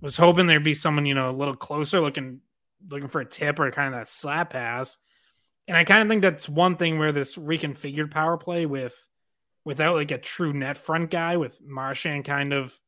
was 0.01 0.17
hoping 0.17 0.47
there'd 0.47 0.63
be 0.63 0.73
someone 0.73 1.05
you 1.05 1.15
know 1.15 1.29
a 1.29 1.31
little 1.31 1.55
closer 1.55 1.99
looking 1.99 2.41
looking 2.87 3.07
for 3.07 3.21
a 3.21 3.25
tip 3.25 3.59
or 3.59 3.69
kind 3.71 3.93
of 3.93 3.99
that 3.99 4.09
slap 4.09 4.51
pass. 4.51 4.97
And 5.67 5.75
I 5.75 5.83
kind 5.83 6.01
of 6.01 6.07
think 6.07 6.21
that's 6.21 6.47
one 6.47 6.77
thing 6.77 6.97
where 6.97 7.11
this 7.11 7.35
reconfigured 7.35 8.11
power 8.11 8.37
play 8.37 8.65
with 8.65 8.95
without 9.65 9.95
like 9.95 10.11
a 10.11 10.17
true 10.17 10.53
net 10.53 10.77
front 10.77 11.11
guy 11.11 11.35
with 11.35 11.59
Marchand 11.61 12.23
kind 12.23 12.53
of, 12.53 12.79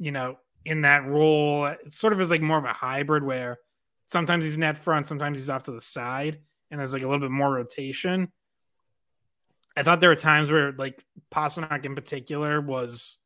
you 0.00 0.10
know, 0.10 0.38
in 0.64 0.80
that 0.80 1.06
role, 1.06 1.66
it 1.66 1.92
sort 1.92 2.12
of 2.12 2.20
is 2.20 2.30
like 2.30 2.40
more 2.40 2.58
of 2.58 2.64
a 2.64 2.72
hybrid 2.72 3.22
where 3.22 3.58
sometimes 4.06 4.44
he's 4.44 4.58
net 4.58 4.78
front, 4.78 5.06
sometimes 5.06 5.38
he's 5.38 5.50
off 5.50 5.64
to 5.64 5.72
the 5.72 5.80
side, 5.80 6.40
and 6.70 6.80
there's 6.80 6.92
like 6.92 7.02
a 7.02 7.06
little 7.06 7.20
bit 7.20 7.30
more 7.30 7.52
rotation. 7.52 8.32
I 9.76 9.82
thought 9.82 10.00
there 10.00 10.10
were 10.10 10.16
times 10.16 10.50
where 10.50 10.72
like 10.72 11.04
Pastrnak 11.32 11.84
in 11.84 11.94
particular 11.94 12.60
was 12.60 13.18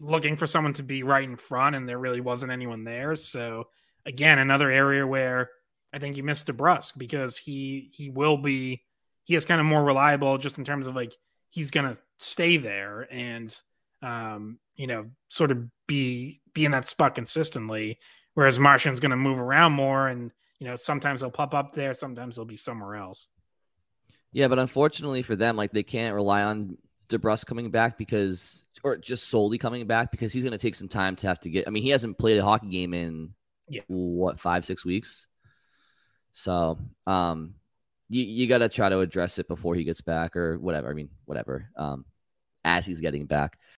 looking 0.00 0.36
for 0.36 0.46
someone 0.46 0.74
to 0.74 0.82
be 0.82 1.02
right 1.02 1.28
in 1.28 1.36
front, 1.36 1.76
and 1.76 1.88
there 1.88 1.98
really 1.98 2.20
wasn't 2.20 2.52
anyone 2.52 2.84
there. 2.84 3.14
So 3.14 3.68
again, 4.04 4.38
another 4.38 4.70
area 4.70 5.06
where 5.06 5.50
I 5.92 5.98
think 5.98 6.16
you 6.16 6.22
missed 6.22 6.46
DeBrusk 6.46 6.96
because 6.96 7.36
he 7.36 7.90
he 7.92 8.08
will 8.08 8.38
be 8.38 8.82
he 9.24 9.34
is 9.34 9.44
kind 9.44 9.60
of 9.60 9.66
more 9.66 9.84
reliable 9.84 10.38
just 10.38 10.58
in 10.58 10.64
terms 10.64 10.86
of 10.86 10.96
like 10.96 11.14
he's 11.50 11.70
gonna 11.70 11.96
stay 12.16 12.56
there 12.56 13.06
and 13.10 13.56
um, 14.02 14.58
you 14.76 14.86
know 14.86 15.06
sort 15.28 15.50
of 15.50 15.64
be 15.86 16.40
be 16.54 16.64
in 16.64 16.72
that 16.72 16.88
spot 16.88 17.14
consistently. 17.14 17.98
Whereas 18.34 18.58
Marchand's 18.58 19.00
gonna 19.00 19.16
move 19.16 19.38
around 19.38 19.72
more 19.72 20.08
and 20.08 20.30
you 20.58 20.66
know 20.66 20.76
sometimes 20.76 21.20
he'll 21.20 21.30
pop 21.30 21.54
up 21.54 21.74
there, 21.74 21.94
sometimes 21.94 22.36
he'll 22.36 22.44
be 22.44 22.56
somewhere 22.56 22.96
else. 22.96 23.26
Yeah, 24.32 24.48
but 24.48 24.58
unfortunately 24.58 25.22
for 25.22 25.36
them, 25.36 25.56
like 25.56 25.72
they 25.72 25.82
can't 25.82 26.14
rely 26.14 26.42
on 26.42 26.78
DeBrusk 27.10 27.46
coming 27.46 27.70
back 27.70 27.98
because, 27.98 28.64
or 28.82 28.96
just 28.96 29.28
solely 29.28 29.58
coming 29.58 29.86
back 29.86 30.10
because 30.10 30.32
he's 30.32 30.42
going 30.42 30.52
to 30.52 30.58
take 30.58 30.74
some 30.74 30.88
time 30.88 31.16
to 31.16 31.26
have 31.26 31.38
to 31.40 31.50
get. 31.50 31.68
I 31.68 31.70
mean, 31.70 31.82
he 31.82 31.90
hasn't 31.90 32.18
played 32.18 32.38
a 32.38 32.44
hockey 32.44 32.68
game 32.68 32.94
in 32.94 33.34
yeah. 33.68 33.82
what 33.88 34.40
five 34.40 34.64
six 34.64 34.84
weeks. 34.84 35.28
So 36.32 36.78
um, 37.06 37.54
you 38.08 38.24
you 38.24 38.46
got 38.46 38.58
to 38.58 38.68
try 38.70 38.88
to 38.88 39.00
address 39.00 39.38
it 39.38 39.48
before 39.48 39.74
he 39.74 39.84
gets 39.84 40.00
back 40.00 40.34
or 40.34 40.58
whatever. 40.58 40.90
I 40.90 40.94
mean, 40.94 41.10
whatever. 41.26 41.68
Um, 41.76 42.06
as 42.64 42.86
he's 42.86 43.00
getting 43.00 43.26
back. 43.26 43.58